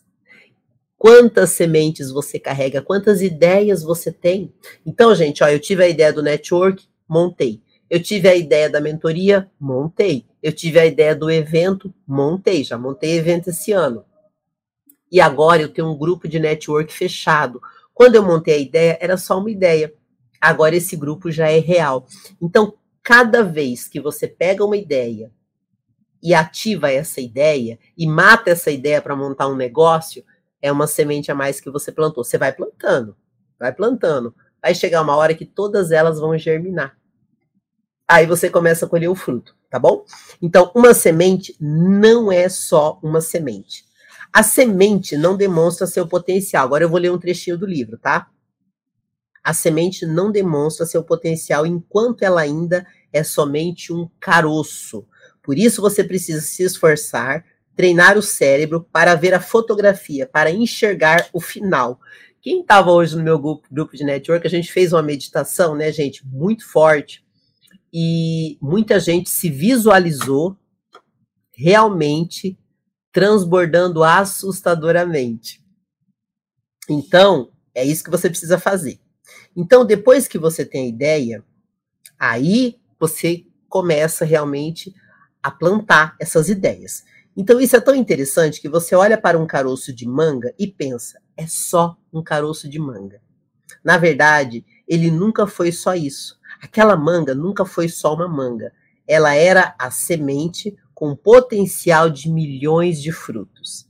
[0.98, 2.82] Quantas sementes você carrega?
[2.82, 4.52] Quantas ideias você tem?
[4.84, 7.62] Então, gente, ó, eu tive a ideia do network, montei.
[7.88, 10.24] Eu tive a ideia da mentoria, montei.
[10.42, 12.64] Eu tive a ideia do evento, montei.
[12.64, 14.04] Já montei evento esse ano.
[15.10, 17.60] E agora eu tenho um grupo de network fechado.
[17.92, 19.92] Quando eu montei a ideia, era só uma ideia.
[20.42, 22.06] Agora esse grupo já é real.
[22.40, 25.30] Então, cada vez que você pega uma ideia
[26.22, 30.24] e ativa essa ideia e mata essa ideia para montar um negócio,
[30.60, 32.24] é uma semente a mais que você plantou.
[32.24, 33.16] Você vai plantando,
[33.58, 34.34] vai plantando.
[34.60, 36.96] Vai chegar uma hora que todas elas vão germinar
[38.12, 40.04] aí você começa a colher o fruto, tá bom?
[40.40, 43.84] Então, uma semente não é só uma semente.
[44.30, 46.64] A semente não demonstra seu potencial.
[46.64, 48.28] Agora eu vou ler um trechinho do livro, tá?
[49.42, 55.06] A semente não demonstra seu potencial enquanto ela ainda é somente um caroço.
[55.42, 61.28] Por isso você precisa se esforçar, treinar o cérebro para ver a fotografia, para enxergar
[61.32, 62.00] o final.
[62.40, 66.26] Quem estava hoje no meu grupo de network, a gente fez uma meditação, né, gente,
[66.26, 67.24] muito forte
[67.92, 70.56] e muita gente se visualizou
[71.52, 72.58] realmente
[73.12, 75.62] transbordando assustadoramente.
[76.88, 78.98] Então, é isso que você precisa fazer.
[79.56, 81.44] Então, depois que você tem a ideia,
[82.18, 84.94] aí você começa realmente
[85.42, 87.04] a plantar essas ideias.
[87.36, 91.20] Então, isso é tão interessante que você olha para um caroço de manga e pensa,
[91.36, 93.20] é só um caroço de manga.
[93.82, 96.38] Na verdade, ele nunca foi só isso.
[96.60, 98.72] Aquela manga nunca foi só uma manga.
[99.08, 103.88] Ela era a semente com potencial de milhões de frutos.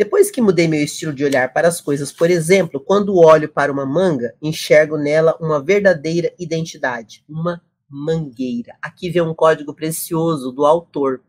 [0.00, 3.70] Depois que mudei meu estilo de olhar para as coisas, por exemplo, quando olho para
[3.70, 8.78] uma manga, enxergo nela uma verdadeira identidade, uma mangueira.
[8.80, 11.20] Aqui vem um código precioso do autor.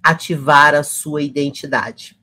[0.00, 2.16] Ativar a sua identidade.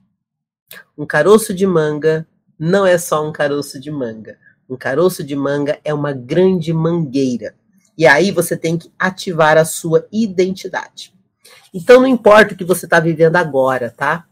[0.96, 2.26] Um caroço de manga
[2.58, 4.38] não é só um caroço de manga.
[4.70, 7.54] Um caroço de manga é uma grande mangueira.
[7.98, 11.12] E aí você tem que ativar a sua identidade.
[11.74, 14.26] Então não importa o que você está vivendo agora, tá?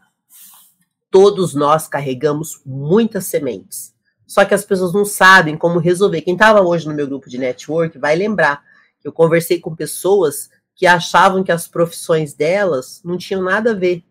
[1.15, 3.95] Todos nós carregamos muitas sementes.
[4.27, 6.19] Só que as pessoas não sabem como resolver.
[6.19, 8.61] Quem estava hoje no meu grupo de network vai lembrar
[8.99, 13.73] que eu conversei com pessoas que achavam que as profissões delas não tinham nada a
[13.73, 14.03] ver.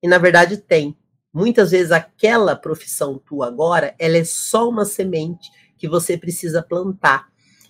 [0.00, 0.96] E na verdade tem.
[1.34, 7.26] Muitas vezes aquela profissão tua agora, ela é só uma semente que você precisa plantar.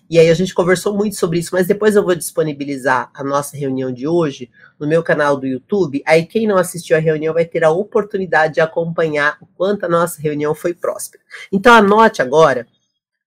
[0.09, 3.55] E aí a gente conversou muito sobre isso, mas depois eu vou disponibilizar a nossa
[3.55, 4.49] reunião de hoje
[4.79, 6.01] no meu canal do YouTube.
[6.03, 9.89] Aí quem não assistiu a reunião vai ter a oportunidade de acompanhar o quanto a
[9.89, 11.23] nossa reunião foi próspera.
[11.51, 12.67] Então anote agora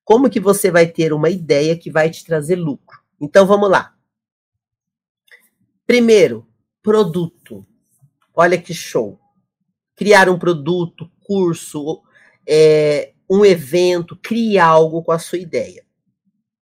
[0.04, 2.98] como que você vai ter uma ideia que vai te trazer lucro.
[3.20, 3.94] Então vamos lá.
[5.86, 6.44] Primeiro,
[6.82, 7.64] produto.
[8.34, 9.20] Olha que show.
[9.94, 12.02] Criar um produto, curso,
[12.44, 15.84] é, um evento, crie algo com a sua ideia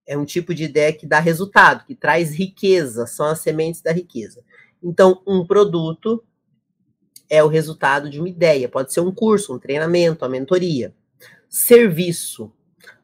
[0.05, 3.91] é um tipo de ideia que dá resultado, que traz riqueza, são as sementes da
[3.91, 4.43] riqueza.
[4.83, 6.23] Então, um produto
[7.29, 10.93] é o resultado de uma ideia, pode ser um curso, um treinamento, uma mentoria.
[11.47, 12.51] Serviço.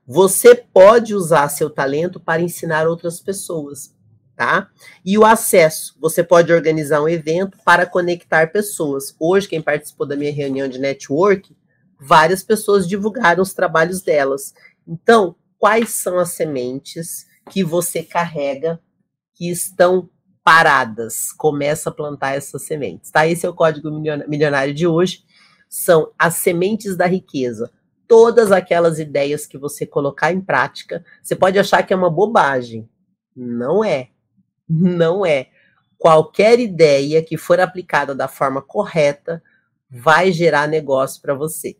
[0.05, 3.93] Você pode usar seu talento para ensinar outras pessoas,
[4.35, 4.69] tá?
[5.05, 5.95] E o acesso.
[5.99, 9.15] Você pode organizar um evento para conectar pessoas.
[9.19, 11.55] Hoje, quem participou da minha reunião de network,
[11.99, 14.53] várias pessoas divulgaram os trabalhos delas.
[14.87, 18.79] Então, quais são as sementes que você carrega
[19.33, 20.09] que estão
[20.43, 21.31] paradas.
[21.33, 23.27] Começa a plantar essas sementes, tá?
[23.27, 25.23] Esse é o código milionário de hoje.
[25.69, 27.71] São as sementes da riqueza.
[28.07, 32.89] Todas aquelas ideias que você colocar em prática, você pode achar que é uma bobagem.
[33.35, 34.09] Não é.
[34.67, 35.49] Não é.
[35.97, 39.43] Qualquer ideia que for aplicada da forma correta
[39.89, 41.77] vai gerar negócio para você.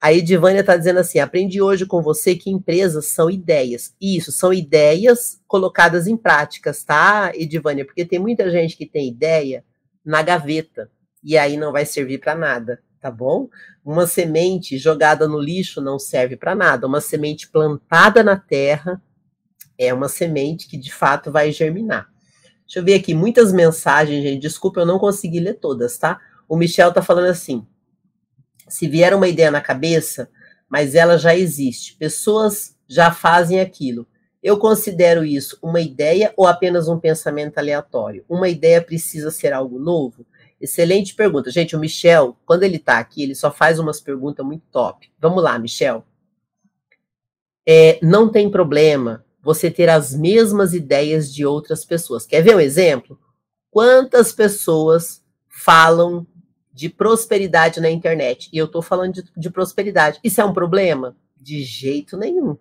[0.00, 3.94] A Edivânia está dizendo assim: aprendi hoje com você que empresas são ideias.
[4.00, 7.84] Isso, são ideias colocadas em práticas, tá, Edivânia?
[7.84, 9.64] Porque tem muita gente que tem ideia
[10.04, 10.90] na gaveta
[11.22, 13.48] e aí não vai servir para nada, tá bom?
[13.84, 16.86] Uma semente jogada no lixo não serve para nada.
[16.86, 19.02] Uma semente plantada na terra
[19.78, 22.08] é uma semente que de fato vai germinar.
[22.64, 24.40] Deixa eu ver aqui, muitas mensagens, gente.
[24.40, 26.20] Desculpa, eu não consegui ler todas, tá?
[26.48, 27.66] O Michel tá falando assim:
[28.68, 30.28] se vier uma ideia na cabeça,
[30.68, 34.06] mas ela já existe, pessoas já fazem aquilo.
[34.42, 38.24] Eu considero isso uma ideia ou apenas um pensamento aleatório?
[38.28, 40.24] Uma ideia precisa ser algo novo?
[40.60, 41.50] Excelente pergunta.
[41.50, 45.10] Gente, o Michel, quando ele está aqui, ele só faz umas perguntas muito top.
[45.18, 46.04] Vamos lá, Michel.
[47.66, 52.26] É, não tem problema você ter as mesmas ideias de outras pessoas.
[52.26, 53.18] Quer ver um exemplo?
[53.70, 56.26] Quantas pessoas falam
[56.76, 58.50] de prosperidade na internet.
[58.52, 60.20] E eu estou falando de, de, prosperidade.
[60.22, 61.16] Isso é um problema?
[61.34, 62.54] De jeito nenhum.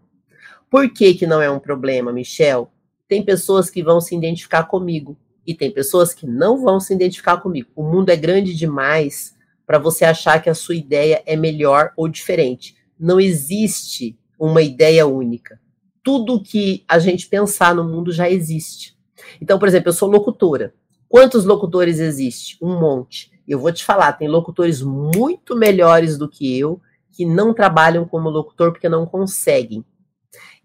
[0.70, 2.72] Por que, que não é um problema, Michel?
[3.10, 7.42] Tem pessoas que vão se identificar comigo e tem pessoas que não vão se identificar
[7.42, 7.68] comigo.
[7.76, 9.36] O mundo é grande demais
[9.68, 12.78] para você achar que a sua ideia é melhor ou diferente.
[12.98, 15.60] Não existe uma ideia única.
[16.02, 18.98] Tudo que a gente pensar no mundo já existe.
[19.42, 20.74] Então, por exemplo, eu sou locutora.
[21.10, 22.58] Quantos locutores existe?
[22.62, 23.35] Um monte.
[23.48, 26.82] Eu vou te falar, tem locutores muito melhores do que eu
[27.12, 29.86] que não trabalham como locutor porque não conseguem.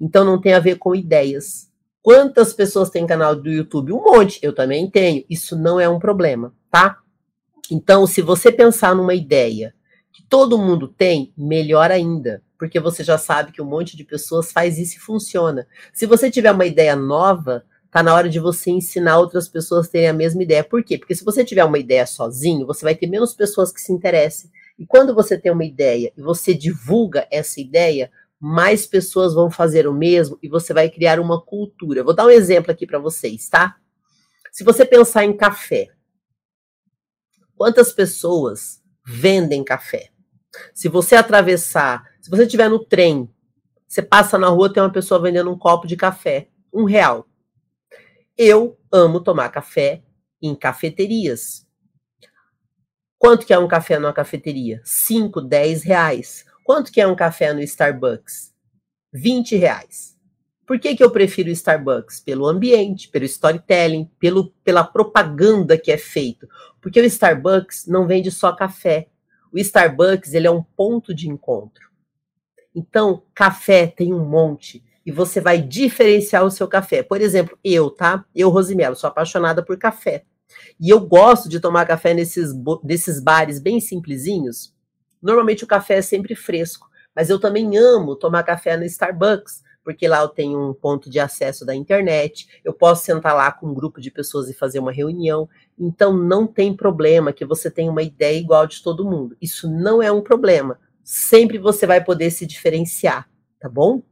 [0.01, 1.71] Então não tem a ver com ideias.
[2.03, 3.93] Quantas pessoas têm canal do YouTube?
[3.93, 5.25] Um monte, eu também tenho.
[5.29, 6.99] Isso não é um problema, tá?
[7.71, 9.75] Então, se você pensar numa ideia
[10.13, 14.51] que todo mundo tem, melhor ainda, porque você já sabe que um monte de pessoas
[14.51, 15.69] faz isso e funciona.
[15.93, 19.91] Se você tiver uma ideia nova, Tá na hora de você ensinar outras pessoas a
[19.91, 20.63] terem a mesma ideia.
[20.63, 20.97] Por quê?
[20.97, 24.51] Porque se você tiver uma ideia sozinho, você vai ter menos pessoas que se interessem.
[24.79, 29.87] E quando você tem uma ideia e você divulga essa ideia, mais pessoas vão fazer
[29.87, 32.05] o mesmo e você vai criar uma cultura.
[32.05, 33.77] Vou dar um exemplo aqui para vocês, tá?
[34.53, 35.89] Se você pensar em café,
[37.61, 40.09] Quantas pessoas vendem café?
[40.73, 43.29] Se você atravessar, se você estiver no trem,
[43.87, 47.29] você passa na rua, tem uma pessoa vendendo um copo de café, um real.
[48.43, 50.03] Eu amo tomar café
[50.41, 51.67] em cafeterias.
[53.19, 54.81] Quanto que é um café numa cafeteria?
[54.83, 56.47] 5, 10 reais.
[56.65, 58.55] Quanto que é um café no Starbucks?
[59.13, 60.17] 20 reais.
[60.67, 62.21] Por que, que eu prefiro o Starbucks?
[62.21, 66.49] Pelo ambiente, pelo storytelling, pelo, pela propaganda que é feito.
[66.81, 69.11] Porque o Starbucks não vende só café.
[69.53, 71.91] O Starbucks ele é um ponto de encontro.
[72.75, 77.03] Então, café tem um monte e você vai diferenciar o seu café.
[77.03, 78.25] Por exemplo, eu, tá?
[78.33, 80.23] Eu, Rosimelo, sou apaixonada por café.
[80.79, 82.53] E eu gosto de tomar café nesses,
[82.85, 84.73] nesses bares bem simplesinhos.
[85.21, 90.07] Normalmente o café é sempre fresco, mas eu também amo tomar café no Starbucks, porque
[90.07, 93.75] lá eu tenho um ponto de acesso da internet, eu posso sentar lá com um
[93.75, 95.49] grupo de pessoas e fazer uma reunião.
[95.77, 99.37] Então não tem problema que você tenha uma ideia igual de todo mundo.
[99.41, 100.79] Isso não é um problema.
[101.03, 104.03] Sempre você vai poder se diferenciar, tá bom?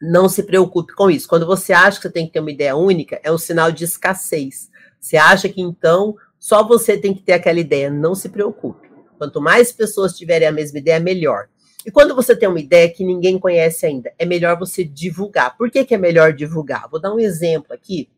[0.00, 1.28] Não se preocupe com isso.
[1.28, 3.84] Quando você acha que você tem que ter uma ideia única, é um sinal de
[3.84, 4.70] escassez.
[4.98, 7.90] Você acha que então só você tem que ter aquela ideia.
[7.90, 8.88] Não se preocupe.
[9.18, 11.48] Quanto mais pessoas tiverem a mesma ideia, melhor.
[11.84, 15.56] E quando você tem uma ideia que ninguém conhece ainda, é melhor você divulgar.
[15.56, 16.88] Por que, que é melhor divulgar?
[16.88, 18.08] Vou dar um exemplo aqui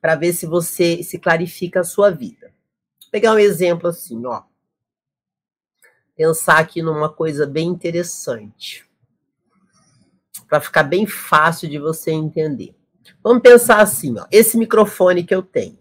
[0.00, 2.52] para ver se você se clarifica a sua vida.
[3.02, 4.42] Vou pegar um exemplo assim, ó.
[6.16, 8.86] Pensar aqui numa coisa bem interessante.
[10.54, 12.76] Para ficar bem fácil de você entender.
[13.20, 14.24] Vamos pensar assim, ó.
[14.30, 15.76] Esse microfone que eu tenho.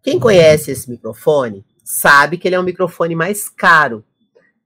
[0.00, 4.04] Quem conhece esse microfone sabe que ele é um microfone mais caro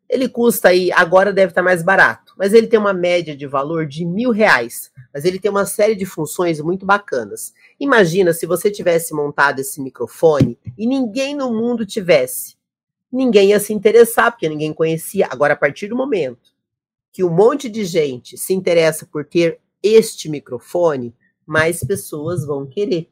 [0.08, 3.86] ele custa aí, agora deve estar mais barato, mas ele tem uma média de valor
[3.86, 4.90] de mil reais.
[5.12, 7.52] Mas ele tem uma série de funções muito bacanas.
[7.78, 12.56] Imagina se você tivesse montado esse microfone e ninguém no mundo tivesse.
[13.12, 15.26] Ninguém ia se interessar, porque ninguém conhecia.
[15.30, 16.57] Agora, a partir do momento
[17.12, 21.14] que um monte de gente se interessa por ter este microfone,
[21.46, 23.08] mais pessoas vão querer.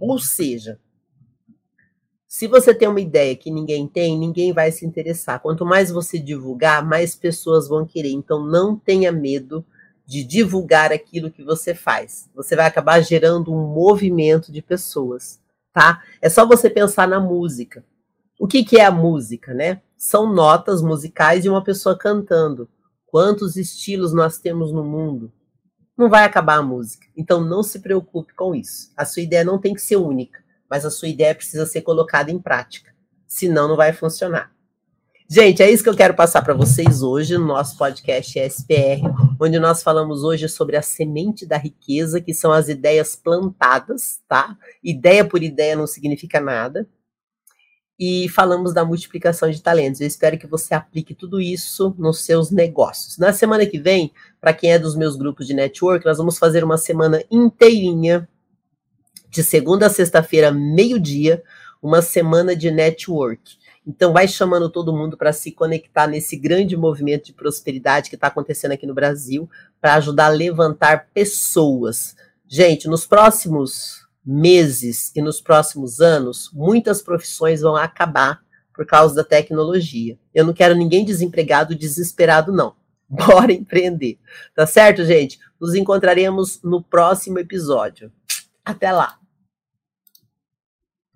[0.00, 0.78] Ou seja,
[2.28, 5.40] se você tem uma ideia que ninguém tem, ninguém vai se interessar.
[5.40, 8.12] Quanto mais você divulgar, mais pessoas vão querer.
[8.12, 9.64] Então não tenha medo
[10.06, 12.28] de divulgar aquilo que você faz.
[12.34, 15.40] Você vai acabar gerando um movimento de pessoas,
[15.72, 16.02] tá?
[16.20, 17.84] É só você pensar na música.
[18.38, 19.82] O que, que é a música, né?
[19.96, 22.68] São notas musicais de uma pessoa cantando.
[23.10, 25.32] Quantos estilos nós temos no mundo?
[25.96, 27.06] Não vai acabar a música.
[27.16, 28.92] Então não se preocupe com isso.
[28.96, 30.40] A sua ideia não tem que ser única
[30.70, 32.94] mas a sua ideia precisa ser colocada em prática.
[33.26, 34.52] Senão, não vai funcionar.
[35.28, 39.02] Gente, é isso que eu quero passar para vocês hoje no nosso podcast SPR,
[39.40, 44.56] onde nós falamos hoje sobre a semente da riqueza, que são as ideias plantadas, tá?
[44.82, 46.88] Ideia por ideia não significa nada.
[48.02, 50.00] E falamos da multiplicação de talentos.
[50.00, 53.18] Eu espero que você aplique tudo isso nos seus negócios.
[53.18, 56.64] Na semana que vem, para quem é dos meus grupos de network, nós vamos fazer
[56.64, 58.26] uma semana inteirinha
[59.28, 61.42] de segunda a sexta-feira, meio-dia,
[61.82, 63.58] uma semana de network.
[63.86, 68.28] Então, vai chamando todo mundo para se conectar nesse grande movimento de prosperidade que está
[68.28, 69.48] acontecendo aqui no Brasil,
[69.78, 72.16] para ajudar a levantar pessoas.
[72.48, 78.40] Gente, nos próximos meses e nos próximos anos, muitas profissões vão acabar
[78.74, 80.18] por causa da tecnologia.
[80.34, 82.74] Eu não quero ninguém desempregado, desesperado, não.
[83.08, 84.18] Bora empreender.
[84.54, 85.38] Tá certo, gente?
[85.60, 88.12] Nos encontraremos no próximo episódio.
[88.64, 89.19] Até lá!